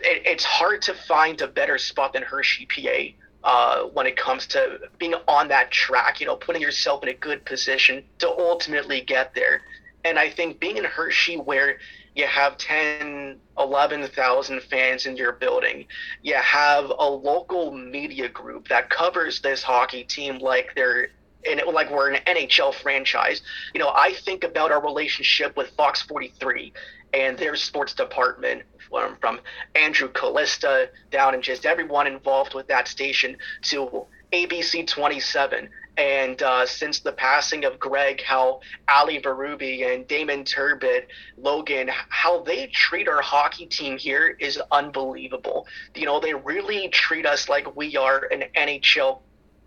It, 0.03 0.23
it's 0.25 0.45
hard 0.45 0.83
to 0.83 0.95
find 0.95 1.41
a 1.43 1.47
better 1.47 1.79
spot 1.79 2.15
than 2.15 2.23
Hershey, 2.23 2.67
PA. 2.67 3.17
Uh, 3.43 3.85
when 3.95 4.07
it 4.07 4.17
comes 4.17 4.47
to 4.49 4.79
being 4.99 5.15
on 5.27 5.49
that 5.49 5.71
track, 5.71 6.21
you 6.21 6.27
know, 6.27 6.37
putting 6.37 6.61
yourself 6.61 7.03
in 7.03 7.09
a 7.09 7.15
good 7.15 7.45
position 7.47 8.05
to 8.19 8.29
ultimately 8.29 9.01
get 9.01 9.35
there. 9.35 9.63
And 10.05 10.19
I 10.19 10.29
think 10.29 10.61
being 10.61 10.77
in 10.77 10.85
Hershey, 10.85 11.37
where 11.37 11.79
you 12.21 12.27
have 12.27 12.59
10, 12.59 13.41
11,000 13.59 14.63
fans 14.63 15.07
in 15.07 15.17
your 15.17 15.33
building, 15.33 15.87
you 16.23 16.35
have 16.35 16.85
a 16.91 17.09
local 17.09 17.73
media 17.73 18.29
group 18.29 18.69
that 18.69 18.91
covers 18.91 19.41
this 19.41 19.63
hockey 19.63 20.05
team 20.05 20.39
like 20.39 20.75
they're 20.77 21.09
and 21.49 21.59
it, 21.59 21.67
like 21.67 21.91
we're 21.91 22.11
an 22.11 22.21
NHL 22.27 22.75
franchise. 22.75 23.41
You 23.73 23.81
know, 23.81 23.89
I 23.95 24.13
think 24.13 24.45
about 24.45 24.71
our 24.71 24.85
relationship 24.85 25.57
with 25.57 25.71
Fox 25.71 26.03
43 26.03 26.71
and 27.15 27.39
their 27.39 27.57
sports 27.57 27.95
department 27.95 28.63
from, 28.91 29.17
from 29.23 29.41
Andrew 29.75 30.09
Callista 30.09 30.91
down 31.11 31.33
and 31.33 31.43
just 31.43 31.65
everyone 31.65 32.07
involved 32.07 32.53
with 32.55 32.69
that 32.69 32.89
station 32.89 33.39
to 33.63 34.05
ABC 34.35 34.87
27. 34.87 35.71
And 36.01 36.43
uh, 36.43 36.65
since 36.65 37.01
the 37.01 37.13
passing 37.13 37.67
of 37.67 37.79
Greg, 37.79 38.23
how 38.23 38.61
Ali 38.89 39.21
Berube 39.21 39.85
and 39.87 40.09
Damon 40.09 40.45
Turbid, 40.45 41.09
Logan, 41.37 41.91
how 42.09 42.41
they 42.41 42.69
treat 42.69 43.07
our 43.07 43.21
hockey 43.21 43.67
team 43.67 43.99
here 43.99 44.35
is 44.41 44.59
unbelievable. 44.73 45.67
You 45.95 46.07
know, 46.07 46.19
they 46.19 46.33
really 46.33 46.89
treat 46.89 47.27
us 47.27 47.51
like 47.51 47.77
we 47.77 47.99
are 47.99 48.27
an 48.31 48.45
NHL 48.57 49.21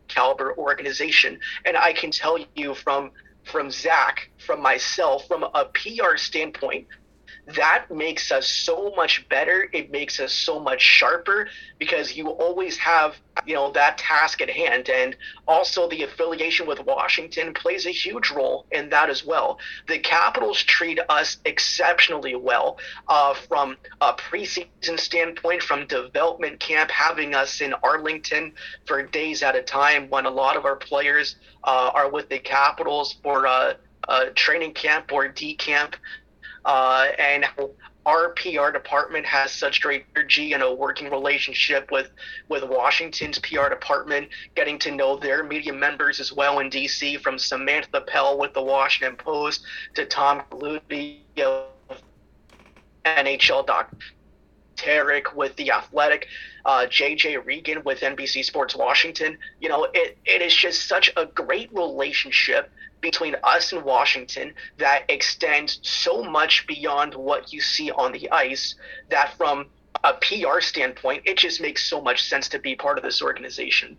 caliber 0.07 0.57
organization. 0.57 1.39
And 1.65 1.77
I 1.77 1.93
can 1.93 2.09
tell 2.09 2.39
you 2.55 2.73
from 2.73 3.11
from 3.43 3.69
Zach, 3.69 4.31
from 4.43 4.59
myself, 4.59 5.27
from 5.27 5.43
a 5.43 5.65
PR 5.65 6.15
standpoint, 6.15 6.87
that 7.45 7.91
makes 7.91 8.31
us 8.31 8.47
so 8.47 8.93
much 8.95 9.27
better. 9.27 9.67
It 9.73 9.91
makes 9.91 10.19
us 10.19 10.31
so 10.31 10.59
much 10.59 10.81
sharper 10.81 11.47
because 11.77 12.15
you 12.15 12.29
always 12.29 12.77
have, 12.77 13.15
you 13.45 13.53
know, 13.53 13.71
that 13.71 13.97
task 13.97 14.41
at 14.41 14.49
hand. 14.49 14.89
And 14.89 15.15
also 15.45 15.89
the 15.89 16.03
affiliation 16.03 16.65
with 16.67 16.85
Washington 16.85 17.53
plays 17.53 17.85
a 17.85 17.91
huge 17.91 18.31
role 18.31 18.65
in 18.71 18.89
that 18.89 19.09
as 19.09 19.25
well. 19.25 19.59
The 19.87 19.99
Capitals 19.99 20.63
treat 20.63 20.99
us 21.09 21.37
exceptionally 21.43 22.35
well 22.35 22.77
uh, 23.09 23.33
from 23.33 23.75
a 23.99 24.13
preseason 24.13 24.97
standpoint, 24.97 25.63
from 25.63 25.85
development 25.87 26.61
camp, 26.61 26.91
having 26.91 27.35
us 27.35 27.59
in 27.59 27.73
Arlington 27.83 28.53
for 28.85 29.03
days 29.03 29.43
at 29.43 29.55
a 29.55 29.61
time 29.61 30.09
when 30.09 30.25
a 30.25 30.31
lot 30.31 30.55
of 30.55 30.63
our 30.63 30.77
players 30.77 31.35
uh, 31.65 31.91
are 31.93 32.09
with 32.09 32.29
the 32.29 32.39
Capitals 32.39 33.17
for 33.21 33.45
uh, 33.47 33.73
uh, 34.07 34.25
training 34.35 34.73
camp 34.73 35.11
or 35.11 35.27
D 35.27 35.55
camp 35.55 35.95
uh, 36.65 37.07
and 37.19 37.45
our 38.05 38.29
PR 38.29 38.71
department 38.71 39.25
has 39.25 39.51
such 39.51 39.81
great 39.81 40.05
energy 40.15 40.53
and 40.53 40.61
a 40.61 40.73
working 40.73 41.09
relationship 41.09 41.89
with 41.91 42.09
with 42.49 42.63
Washington's 42.63 43.39
PR 43.39 43.69
department, 43.69 44.29
getting 44.55 44.77
to 44.79 44.91
know 44.91 45.17
their 45.17 45.43
media 45.43 45.73
members 45.73 46.19
as 46.19 46.33
well 46.33 46.59
in 46.59 46.69
DC, 46.69 47.19
from 47.21 47.37
Samantha 47.39 48.01
Pell 48.01 48.37
with 48.37 48.53
the 48.53 48.61
Washington 48.61 49.15
Post 49.15 49.63
to 49.95 50.05
Tom 50.05 50.43
Luby 50.51 51.19
of 51.37 51.67
NHL 53.05 53.65
Doc. 53.65 53.93
Tarik 54.83 55.35
with 55.35 55.55
the 55.55 55.71
Athletic, 55.71 56.27
uh, 56.65 56.85
JJ 56.89 57.45
Regan 57.45 57.83
with 57.83 58.01
NBC 58.01 58.43
Sports 58.43 58.75
Washington. 58.75 59.37
You 59.59 59.69
know, 59.69 59.87
it, 59.93 60.17
it 60.25 60.41
is 60.41 60.53
just 60.53 60.87
such 60.87 61.11
a 61.15 61.25
great 61.25 61.73
relationship 61.73 62.71
between 63.01 63.35
us 63.43 63.71
and 63.73 63.83
Washington 63.83 64.53
that 64.77 65.03
extends 65.09 65.79
so 65.83 66.23
much 66.23 66.65
beyond 66.67 67.13
what 67.15 67.51
you 67.51 67.61
see 67.61 67.91
on 67.91 68.11
the 68.13 68.31
ice 68.31 68.75
that 69.09 69.37
from 69.37 69.67
a 70.03 70.13
PR 70.13 70.59
standpoint, 70.59 71.23
it 71.25 71.37
just 71.37 71.61
makes 71.61 71.85
so 71.85 72.01
much 72.01 72.23
sense 72.23 72.49
to 72.49 72.59
be 72.59 72.75
part 72.75 72.97
of 72.97 73.03
this 73.03 73.21
organization. 73.21 73.97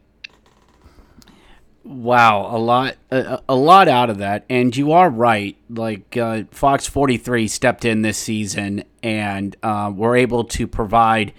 Wow, 1.84 2.48
a 2.50 2.56
lot, 2.56 2.96
a, 3.10 3.42
a 3.46 3.54
lot 3.54 3.88
out 3.88 4.08
of 4.08 4.16
that, 4.16 4.46
and 4.48 4.74
you 4.74 4.92
are 4.92 5.10
right. 5.10 5.54
Like 5.68 6.16
uh, 6.16 6.44
Fox 6.50 6.86
Forty 6.86 7.18
Three 7.18 7.46
stepped 7.46 7.84
in 7.84 8.00
this 8.00 8.16
season, 8.16 8.84
and 9.02 9.54
uh, 9.62 9.92
were 9.94 10.16
able 10.16 10.44
to 10.44 10.66
provide 10.66 11.34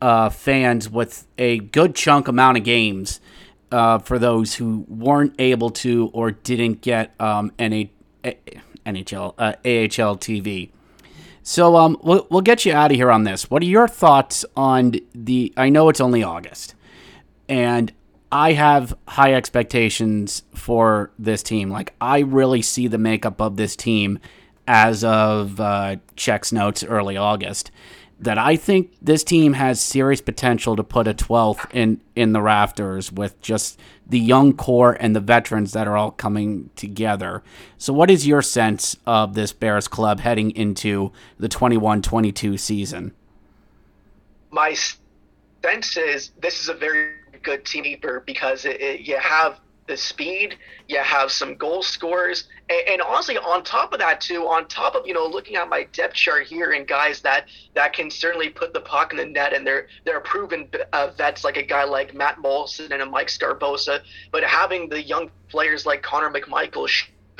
uh, 0.00 0.30
fans 0.30 0.88
with 0.88 1.26
a 1.36 1.58
good 1.58 1.94
chunk 1.94 2.28
amount 2.28 2.56
of 2.56 2.64
games 2.64 3.20
uh, 3.70 3.98
for 3.98 4.18
those 4.18 4.54
who 4.54 4.86
weren't 4.88 5.34
able 5.38 5.68
to 5.68 6.10
or 6.14 6.30
didn't 6.30 6.80
get 6.80 7.14
um, 7.20 7.52
NH- 7.58 7.90
NHL, 8.24 9.34
uh, 9.38 9.52
AHL 9.64 10.16
TV. 10.16 10.70
So 11.42 11.76
um, 11.76 11.98
we'll, 12.02 12.26
we'll 12.30 12.40
get 12.40 12.64
you 12.64 12.72
out 12.72 12.90
of 12.90 12.96
here 12.96 13.10
on 13.10 13.24
this. 13.24 13.50
What 13.50 13.62
are 13.62 13.66
your 13.66 13.88
thoughts 13.88 14.46
on 14.56 14.94
the? 15.14 15.52
I 15.58 15.68
know 15.68 15.90
it's 15.90 16.00
only 16.00 16.22
August, 16.22 16.74
and 17.48 17.92
I 18.32 18.52
have 18.52 18.96
high 19.08 19.34
expectations 19.34 20.42
for 20.54 21.10
this 21.18 21.42
team. 21.42 21.70
Like 21.70 21.94
I 22.00 22.20
really 22.20 22.62
see 22.62 22.86
the 22.86 22.98
makeup 22.98 23.40
of 23.40 23.56
this 23.56 23.74
team 23.74 24.18
as 24.66 25.02
of 25.02 25.60
uh, 25.60 25.96
checks 26.16 26.52
notes 26.52 26.84
early 26.84 27.16
August 27.16 27.70
that 28.20 28.36
I 28.36 28.54
think 28.54 28.94
this 29.00 29.24
team 29.24 29.54
has 29.54 29.80
serious 29.80 30.20
potential 30.20 30.76
to 30.76 30.84
put 30.84 31.08
a 31.08 31.14
12th 31.14 31.66
in 31.72 32.00
in 32.14 32.32
the 32.32 32.42
rafters 32.42 33.10
with 33.10 33.40
just 33.40 33.80
the 34.06 34.18
young 34.18 34.52
core 34.52 34.92
and 35.00 35.16
the 35.16 35.20
veterans 35.20 35.72
that 35.72 35.88
are 35.88 35.96
all 35.96 36.10
coming 36.10 36.68
together. 36.76 37.42
So 37.78 37.92
what 37.92 38.10
is 38.10 38.26
your 38.26 38.42
sense 38.42 38.96
of 39.06 39.34
this 39.34 39.52
Bears 39.52 39.88
club 39.88 40.20
heading 40.20 40.50
into 40.50 41.12
the 41.38 41.48
21-22 41.48 42.58
season? 42.58 43.14
My 44.50 44.76
sense 45.62 45.96
is 45.96 46.32
this 46.40 46.60
is 46.60 46.68
a 46.68 46.74
very 46.74 47.12
good 47.42 47.64
team 47.64 47.96
because 48.26 48.64
it, 48.64 48.80
it, 48.80 49.00
you 49.00 49.18
have 49.18 49.60
the 49.90 49.96
speed, 49.96 50.56
you 50.88 50.98
have 50.98 51.32
some 51.32 51.56
goal 51.56 51.82
scorers, 51.82 52.48
and, 52.68 52.80
and, 52.88 53.02
honestly, 53.02 53.36
on 53.36 53.64
top 53.64 53.92
of 53.92 53.98
that 53.98 54.20
too, 54.20 54.46
on 54.46 54.68
top 54.68 54.94
of 54.94 55.06
you 55.06 55.12
know 55.12 55.26
looking 55.26 55.56
at 55.56 55.68
my 55.68 55.82
depth 55.92 56.14
chart 56.14 56.46
here 56.46 56.70
and 56.70 56.86
guys 56.86 57.20
that 57.22 57.46
that 57.74 57.92
can 57.92 58.08
certainly 58.08 58.48
put 58.48 58.72
the 58.72 58.80
puck 58.80 59.10
in 59.10 59.18
the 59.18 59.26
net, 59.26 59.52
and 59.52 59.66
they're 59.66 59.88
they're 60.04 60.20
proven 60.20 60.68
uh, 60.92 61.10
vets 61.18 61.42
like 61.42 61.56
a 61.56 61.62
guy 61.62 61.84
like 61.84 62.14
Matt 62.14 62.38
Moulson 62.38 62.92
and 62.92 63.02
a 63.02 63.06
Mike 63.06 63.26
Sgarbossa, 63.26 64.00
but 64.30 64.44
having 64.44 64.88
the 64.88 65.02
young 65.02 65.30
players 65.48 65.84
like 65.84 66.02
Connor 66.02 66.30
McMichael 66.30 66.88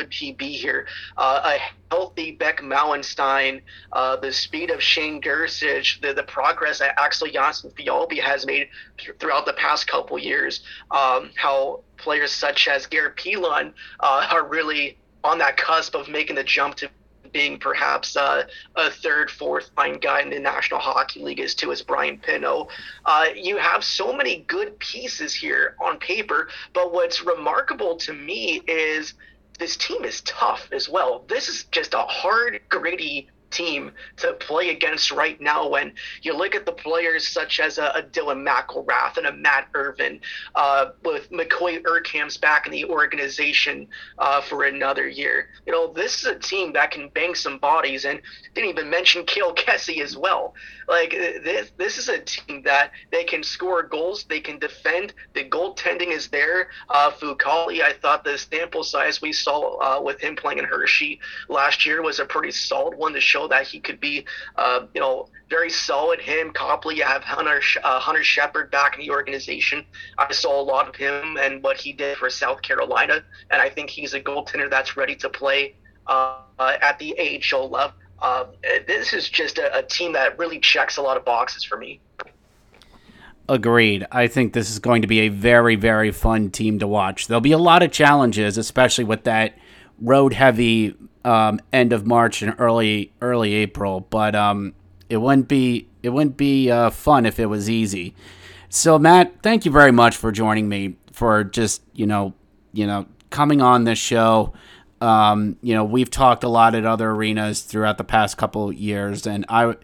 could 0.01 0.15
he 0.15 0.33
be 0.33 0.53
here? 0.53 0.87
Uh, 1.17 1.59
a 1.59 1.95
healthy 1.95 2.33
Beck 2.33 2.61
Malenstyn, 2.63 3.61
uh, 3.93 4.17
the 4.17 4.33
speed 4.33 4.71
of 4.71 4.83
Shane 4.83 5.21
Gersich, 5.21 6.01
the, 6.01 6.15
the 6.15 6.23
progress 6.23 6.79
that 6.79 6.99
Axel 6.99 7.29
Jonsson-Fjallby 7.29 8.19
has 8.19 8.47
made 8.47 8.69
th- 8.97 9.17
throughout 9.19 9.45
the 9.45 9.53
past 9.53 9.87
couple 9.87 10.19
years, 10.19 10.63
um, 10.91 11.31
how 11.37 11.81
players 11.99 12.33
such 12.33 12.67
as 12.67 12.87
Garrett 12.87 13.17
Pilon 13.17 13.75
uh, 14.01 14.27
are 14.31 14.47
really 14.47 14.97
on 15.23 15.37
that 15.39 15.59
cusp 15.59 15.95
of 15.95 16.09
making 16.09 16.37
the 16.37 16.45
jump 16.45 16.77
to 16.77 16.89
being 17.33 17.59
perhaps 17.59 18.17
uh, 18.17 18.43
a 18.77 18.91
third, 18.91 19.31
fourth 19.31 19.71
line 19.77 19.99
guy 19.99 20.21
in 20.21 20.31
the 20.31 20.39
National 20.39 20.81
Hockey 20.81 21.23
League 21.23 21.41
is 21.41 21.55
too, 21.55 21.71
is 21.71 21.83
Brian 21.83 22.19
Pinho. 22.19 22.69
Uh, 23.05 23.27
you 23.35 23.57
have 23.57 23.85
so 23.85 24.13
many 24.13 24.45
good 24.49 24.79
pieces 24.79 25.35
here 25.35 25.77
on 25.81 25.99
paper, 25.99 26.49
but 26.73 26.93
what's 26.93 27.25
remarkable 27.25 27.97
to 27.99 28.13
me 28.13 28.63
is 28.67 29.15
this 29.61 29.77
team 29.77 30.05
is 30.05 30.23
tough 30.23 30.69
as 30.73 30.89
well. 30.89 31.23
This 31.29 31.49
is 31.49 31.65
just 31.65 31.95
a 31.95 31.99
hard, 31.99 32.61
gritty 32.69 33.29
team 33.51 33.93
to 34.19 34.33
play 34.35 34.71
against 34.71 35.11
right 35.11 35.41
now 35.41 35.69
when 35.69 35.93
you 36.23 36.37
look 36.37 36.55
at 36.55 36.67
the 36.67 36.73
players 36.73 37.27
such 37.27 37.61
as 37.61 37.79
a, 37.79 37.93
a 37.95 38.03
Dylan 38.03 38.47
McIlrath 38.47 39.17
and 39.17 39.27
a 39.27 39.33
Matt 39.33 39.69
Irwin, 39.75 40.21
uh, 40.55 40.91
with 41.05 41.31
McCoy 41.31 41.85
Urquhart's 41.85 42.37
back 42.37 42.67
in 42.67 42.73
the 42.73 42.85
organization 42.87 43.87
uh, 44.19 44.41
for 44.41 44.65
another 44.65 45.09
year. 45.09 45.49
You 45.67 45.73
know, 45.73 45.93
this 45.93 46.21
is 46.21 46.27
a 46.27 46.39
team 46.39 46.73
that 46.75 46.91
can 46.91 47.09
bang 47.09 47.35
some 47.35 47.59
bodies, 47.59 48.05
and 48.05 48.21
didn't 48.55 48.71
even 48.71 48.91
mention 48.91 49.25
Kale 49.25 49.55
Kessy 49.55 50.01
as 50.01 50.17
well. 50.17 50.55
Like 50.89 51.11
this, 51.11 51.71
this 51.77 51.99
is 51.99 52.09
a 52.09 52.19
team 52.19 52.63
that 52.65 52.93
they 53.13 53.25
can 53.25 53.43
score 53.43 53.83
goals, 53.83 54.25
they 54.25 54.41
can 54.41 54.59
defend. 54.59 55.15
The 55.35 55.45
goaltending 55.45 56.13
is 56.13 56.29
there. 56.29 56.69
Uh, 56.89 57.11
Fucale, 57.11 57.81
I 57.81 57.93
thought 57.93 58.25
the 58.25 58.37
sample 58.37 58.83
size 58.83 59.23
we 59.23 59.33
saw 59.33 59.77
uh, 59.79 60.03
with 60.03 60.21
him 60.21 60.37
playing 60.37 60.59
in 60.59 60.65
Hershey 60.65 61.21
last 61.49 61.87
year 61.87 62.03
was 62.03 62.19
a 62.19 62.25
pretty 62.25 62.51
solid 62.51 62.97
one 62.97 63.13
to 63.13 63.21
show 63.21 63.40
show 63.41 63.49
that 63.49 63.67
he 63.67 63.81
could 63.81 64.01
be, 64.01 64.25
uh, 64.57 64.87
you 64.95 65.01
know, 65.01 65.29
very 65.49 65.71
solid. 65.71 66.21
Him, 66.21 66.53
Copley, 66.53 66.97
you 66.97 67.05
have 67.05 67.23
Hunter 67.23 67.61
uh, 67.83 67.99
Hunter 67.99 68.23
Shepard 68.23 68.71
back 68.71 68.99
in 68.99 69.01
the 69.01 69.11
organization. 69.11 69.85
I 70.19 70.33
saw 70.33 70.61
a 70.61 70.63
lot 70.63 70.89
of 70.89 70.97
him 70.97 71.37
and 71.39 71.63
what 71.63 71.77
he 71.77 71.93
did 71.93 72.19
for 72.19 72.31
South 72.31 72.63
Carolina, 72.63 73.25
and 73.51 73.61
I 73.61 73.69
think 73.69 73.91
he's 73.91 74.15
a 74.15 74.21
goaltender 74.21 74.71
that's 74.71 74.97
ready 74.97 75.17
to 75.17 75.29
play 75.29 75.75
uh, 76.07 76.39
at 76.59 76.99
the 76.99 77.15
AHL 77.19 77.69
level. 77.69 77.97
Uh, 78.21 78.45
this 78.87 79.15
is 79.15 79.29
just 79.29 79.59
a, 79.59 79.79
a 79.79 79.83
team 79.83 80.13
that 80.13 80.39
really 80.39 80.61
checks 80.61 80.99
a 80.99 81.03
lot 81.03 81.17
of 81.17 81.25
boxes 81.25 81.65
for 81.65 81.79
me. 81.79 82.01
Agreed. 83.49 84.07
I 84.13 84.29
think 84.29 84.53
this 84.53 84.71
is 84.71 84.79
going 84.79 85.03
to 85.03 85.09
be 85.09 85.21
a 85.21 85.29
very, 85.29 85.75
very 85.75 86.13
fun 86.13 86.51
team 86.51 86.79
to 86.81 86.87
watch. 86.87 87.27
There'll 87.27 87.41
be 87.41 87.51
a 87.51 87.59
lot 87.59 87.83
of 87.83 87.91
challenges, 87.91 88.59
especially 88.59 89.05
with 89.05 89.25
that 89.25 89.59
road 90.01 90.35
heavy 90.35 90.95
um, 91.25 91.61
end 91.73 91.93
of 91.93 92.07
March 92.07 92.43
and 92.43 92.55
early 92.59 93.13
early 93.21 93.55
April, 93.55 94.01
but 94.01 94.35
um, 94.35 94.75
it 95.09 95.19
wouldn't 95.19 95.49
be 95.49 95.89
it 96.03 96.11
wouldn't 96.11 96.37
be 96.37 96.71
uh, 96.71 96.91
fun 96.91 97.27
if 97.27 97.39
it 97.39 97.47
was 97.47 97.69
easy. 97.69 98.15
So 98.69 98.99
Matt, 98.99 99.43
thank 99.43 99.65
you 99.65 99.71
very 99.71 99.93
much 99.93 100.17
for 100.17 100.33
joining 100.33 100.69
me 100.69 100.97
for 101.13 101.45
just 101.45 101.83
you 101.93 102.07
know 102.07 102.35
you 102.73 102.87
know 102.87 103.07
coming 103.31 103.61
on 103.61 103.85
this 103.85 103.99
show. 103.99 104.53
Um, 105.01 105.57
you 105.63 105.75
know 105.75 105.85
we've 105.85 106.11
talked 106.11 106.45
a 106.45 106.49
lot 106.49 106.75
at 106.75 106.85
other 106.85 107.11
arenas 107.11 107.63
throughout 107.63 107.99
the 107.99 108.05
past 108.05 108.37
couple 108.37 108.73
years, 108.73 109.27
and 109.27 109.45
I. 109.49 109.75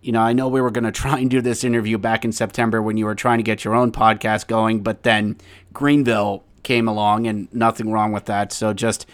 You 0.00 0.12
know, 0.12 0.20
I 0.20 0.34
know 0.34 0.48
we 0.48 0.60
were 0.60 0.70
going 0.70 0.84
to 0.92 0.92
try 0.92 1.18
and 1.18 1.30
do 1.30 1.40
this 1.40 1.64
interview 1.64 1.96
back 1.96 2.26
in 2.26 2.32
September 2.32 2.82
when 2.82 2.98
you 2.98 3.06
were 3.06 3.14
trying 3.14 3.38
to 3.38 3.42
get 3.42 3.64
your 3.64 3.74
own 3.74 3.90
podcast 3.90 4.48
going, 4.48 4.82
but 4.82 5.02
then 5.02 5.38
Greenville 5.72 6.44
came 6.62 6.88
along 6.88 7.26
and 7.26 7.52
nothing 7.54 7.90
wrong 7.90 8.12
with 8.12 8.24
that. 8.26 8.52
So 8.52 8.74
just 8.74 9.06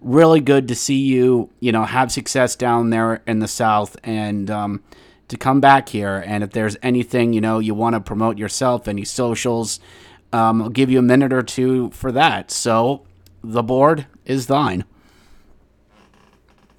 really 0.00 0.40
good 0.40 0.68
to 0.68 0.74
see 0.74 0.98
you, 0.98 1.50
you 1.60 1.72
know, 1.72 1.84
have 1.84 2.12
success 2.12 2.56
down 2.56 2.90
there 2.90 3.22
in 3.26 3.38
the 3.38 3.48
South 3.48 3.96
and 4.04 4.50
um, 4.50 4.82
to 5.28 5.36
come 5.36 5.60
back 5.60 5.88
here. 5.88 6.22
And 6.26 6.44
if 6.44 6.50
there's 6.50 6.76
anything, 6.82 7.32
you 7.32 7.40
know, 7.40 7.58
you 7.58 7.74
want 7.74 7.94
to 7.94 8.00
promote 8.00 8.38
yourself, 8.38 8.88
any 8.88 9.04
socials, 9.04 9.80
um, 10.32 10.62
I'll 10.62 10.68
give 10.68 10.90
you 10.90 10.98
a 10.98 11.02
minute 11.02 11.32
or 11.32 11.42
two 11.42 11.90
for 11.90 12.12
that. 12.12 12.50
So 12.50 13.04
the 13.42 13.62
board 13.62 14.06
is 14.24 14.46
thine. 14.46 14.84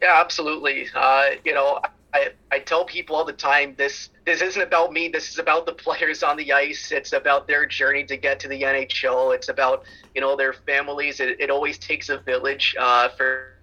Yeah, 0.02 0.20
absolutely. 0.20 0.88
Uh, 0.94 1.32
you 1.44 1.54
know, 1.54 1.82
I, 2.18 2.30
I 2.52 2.60
tell 2.60 2.84
people 2.84 3.16
all 3.16 3.26
the 3.26 3.34
time 3.34 3.76
this 3.78 4.10
this 4.26 4.42
isn't 4.42 4.62
about 4.62 4.92
me. 4.92 5.08
This 5.08 5.30
is 5.30 5.38
about 5.38 5.66
the 5.66 5.74
players 5.74 6.24
on 6.24 6.36
the 6.36 6.52
ice. 6.52 6.92
It's 6.92 7.14
about 7.14 7.48
their 7.48 7.66
journey 7.66 8.04
to 8.06 8.18
get 8.18 8.40
to 8.42 8.48
the 8.48 8.62
NHL. 8.62 9.36
It's 9.36 9.50
about 9.50 9.86
you 10.16 10.22
know 10.22 10.36
their 10.36 10.54
families. 10.54 11.20
It, 11.20 11.40
it 11.40 11.52
always 11.52 11.78
takes 11.78 12.10
a 12.10 12.18
village 12.18 12.76
uh, 12.80 13.10
for 13.10 13.54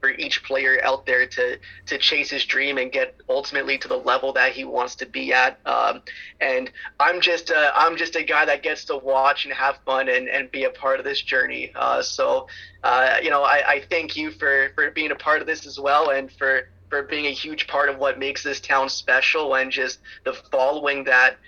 for 0.00 0.10
each 0.10 0.42
player 0.44 0.78
out 0.84 1.06
there 1.06 1.26
to 1.26 1.58
to 1.86 1.98
chase 1.98 2.28
his 2.28 2.44
dream 2.44 2.76
and 2.76 2.92
get 2.92 3.16
ultimately 3.28 3.78
to 3.78 3.88
the 3.88 3.96
level 3.96 4.32
that 4.34 4.52
he 4.52 4.64
wants 4.64 4.94
to 4.96 5.06
be 5.06 5.32
at. 5.32 5.58
Um, 5.64 6.02
and 6.40 6.70
I'm 7.00 7.20
just 7.20 7.50
a, 7.50 7.72
I'm 7.74 7.96
just 7.96 8.14
a 8.16 8.22
guy 8.22 8.44
that 8.44 8.62
gets 8.62 8.84
to 8.86 8.96
watch 8.96 9.46
and 9.46 9.54
have 9.54 9.78
fun 9.86 10.08
and, 10.08 10.28
and 10.28 10.50
be 10.50 10.64
a 10.64 10.70
part 10.70 10.98
of 10.98 11.04
this 11.04 11.22
journey. 11.22 11.72
Uh, 11.74 12.02
so 12.02 12.48
uh, 12.84 13.16
you 13.22 13.30
know 13.30 13.42
I, 13.42 13.62
I 13.66 13.82
thank 13.88 14.16
you 14.16 14.32
for 14.32 14.70
for 14.74 14.90
being 14.90 15.12
a 15.12 15.16
part 15.16 15.40
of 15.40 15.46
this 15.46 15.66
as 15.66 15.80
well 15.80 16.10
and 16.10 16.30
for 16.30 16.68
for 16.92 17.02
being 17.02 17.24
a 17.24 17.30
huge 17.30 17.66
part 17.68 17.88
of 17.88 17.96
what 17.96 18.18
makes 18.18 18.42
this 18.42 18.60
town 18.60 18.86
special 18.86 19.54
and 19.54 19.72
just 19.72 20.00
the 20.24 20.34
following 20.34 21.02
that 21.04 21.38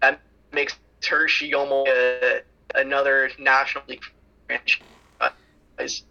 that 0.00 0.20
makes 0.52 0.78
Hershey 1.04 1.52
almost 1.52 1.88
a, 1.88 2.42
another 2.76 3.28
National 3.40 3.82
League 3.88 4.04
franchise. 4.46 6.04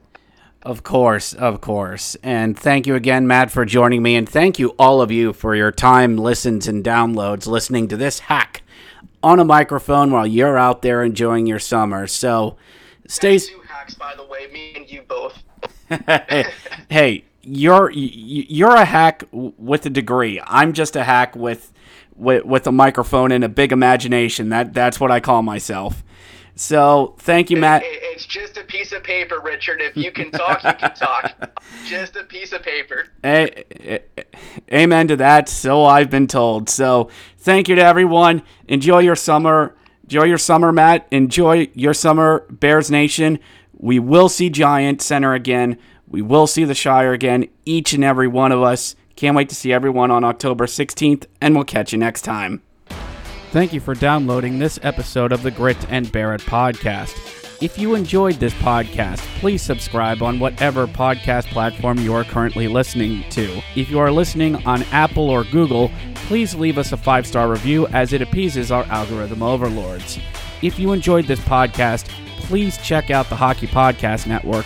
Of 0.63 0.83
course, 0.83 1.31
of 1.31 1.61
course. 1.61 2.17
And 2.21 2.59
thank 2.59 2.85
you 2.85 2.95
again, 2.95 3.25
Matt, 3.25 3.51
for 3.51 3.63
joining 3.63 4.03
me. 4.03 4.17
And 4.17 4.27
thank 4.27 4.59
you, 4.59 4.75
all 4.77 5.01
of 5.01 5.11
you, 5.11 5.31
for 5.31 5.55
your 5.55 5.71
time, 5.71 6.17
listens, 6.17 6.67
and 6.67 6.83
downloads 6.83 7.47
listening 7.47 7.87
to 7.87 7.95
this 7.95 8.19
hack 8.19 8.63
on 9.23 9.39
a 9.39 9.45
microphone 9.45 10.11
while 10.11 10.27
you're 10.27 10.57
out 10.57 10.81
there 10.81 11.03
enjoying 11.03 11.47
your 11.47 11.59
summer. 11.59 12.05
So 12.05 12.57
stay. 13.07 13.39
Two 13.39 13.61
hacks, 13.61 13.93
by 13.93 14.13
the 14.13 14.25
way, 14.25 14.49
me 14.51 14.73
and 14.75 14.91
you 14.91 15.03
both. 15.03 15.41
hey, 16.89 17.23
you're 17.43 17.91
you're 17.91 18.75
a 18.75 18.85
hack 18.85 19.23
with 19.31 19.85
a 19.85 19.89
degree. 19.89 20.41
I'm 20.45 20.73
just 20.73 20.95
a 20.95 21.03
hack 21.03 21.35
with 21.35 21.71
with, 22.15 22.45
with 22.45 22.67
a 22.67 22.71
microphone 22.71 23.31
and 23.31 23.43
a 23.43 23.49
big 23.49 23.71
imagination. 23.71 24.49
That 24.49 24.73
that's 24.73 24.99
what 24.99 25.11
I 25.11 25.19
call 25.19 25.41
myself. 25.41 26.03
So 26.55 27.15
thank 27.19 27.49
you, 27.49 27.57
Matt. 27.57 27.81
It's 27.85 28.25
just 28.25 28.57
a 28.57 28.63
piece 28.63 28.91
of 28.91 29.03
paper, 29.03 29.39
Richard. 29.43 29.81
If 29.81 29.97
you 29.97 30.11
can 30.11 30.31
talk, 30.31 30.63
you 30.63 30.73
can 30.73 30.93
talk. 30.93 31.61
Just 31.85 32.15
a 32.15 32.23
piece 32.23 32.53
of 32.53 32.61
paper. 32.61 33.07
Amen 34.71 35.07
to 35.07 35.15
that. 35.15 35.49
So 35.49 35.85
I've 35.85 36.09
been 36.09 36.27
told. 36.27 36.69
So 36.69 37.09
thank 37.39 37.67
you 37.67 37.75
to 37.75 37.83
everyone. 37.83 38.43
Enjoy 38.67 38.99
your 38.99 39.15
summer. 39.15 39.75
Enjoy 40.03 40.25
your 40.25 40.37
summer, 40.37 40.71
Matt. 40.71 41.07
Enjoy 41.09 41.69
your 41.73 41.93
summer, 41.93 42.45
Bears 42.49 42.91
Nation. 42.91 43.39
We 43.73 43.97
will 43.97 44.29
see 44.29 44.49
Giant 44.49 45.01
Center 45.01 45.33
again. 45.33 45.79
We 46.11 46.21
will 46.21 46.45
see 46.45 46.65
the 46.65 46.75
Shire 46.75 47.13
again, 47.13 47.47
each 47.65 47.93
and 47.93 48.03
every 48.03 48.27
one 48.27 48.51
of 48.51 48.61
us. 48.61 48.95
Can't 49.15 49.35
wait 49.35 49.47
to 49.47 49.55
see 49.55 49.71
everyone 49.71 50.11
on 50.11 50.25
October 50.25 50.65
16th, 50.65 51.25
and 51.39 51.55
we'll 51.55 51.63
catch 51.63 51.93
you 51.93 51.97
next 51.97 52.23
time. 52.23 52.61
Thank 53.51 53.71
you 53.71 53.79
for 53.79 53.95
downloading 53.95 54.59
this 54.59 54.77
episode 54.83 55.31
of 55.31 55.41
the 55.41 55.51
Grit 55.51 55.77
and 55.89 56.11
Bear 56.11 56.35
It 56.35 56.41
podcast. 56.41 57.15
If 57.61 57.79
you 57.79 57.95
enjoyed 57.95 58.35
this 58.35 58.53
podcast, 58.55 59.19
please 59.39 59.61
subscribe 59.61 60.21
on 60.21 60.39
whatever 60.39 60.85
podcast 60.85 61.45
platform 61.45 61.97
you 61.99 62.13
are 62.13 62.25
currently 62.25 62.67
listening 62.67 63.23
to. 63.29 63.61
If 63.77 63.89
you 63.89 63.99
are 63.99 64.11
listening 64.11 64.55
on 64.65 64.83
Apple 64.91 65.29
or 65.29 65.45
Google, 65.45 65.91
please 66.15 66.55
leave 66.55 66.77
us 66.77 66.91
a 66.91 66.97
five 66.97 67.25
star 67.25 67.49
review 67.49 67.87
as 67.87 68.11
it 68.11 68.21
appeases 68.21 68.69
our 68.69 68.83
algorithm 68.85 69.43
overlords. 69.43 70.19
If 70.61 70.77
you 70.77 70.91
enjoyed 70.91 71.25
this 71.25 71.39
podcast, 71.41 72.09
please 72.39 72.77
check 72.79 73.11
out 73.11 73.29
the 73.29 73.35
Hockey 73.35 73.67
Podcast 73.67 74.27
Network 74.27 74.65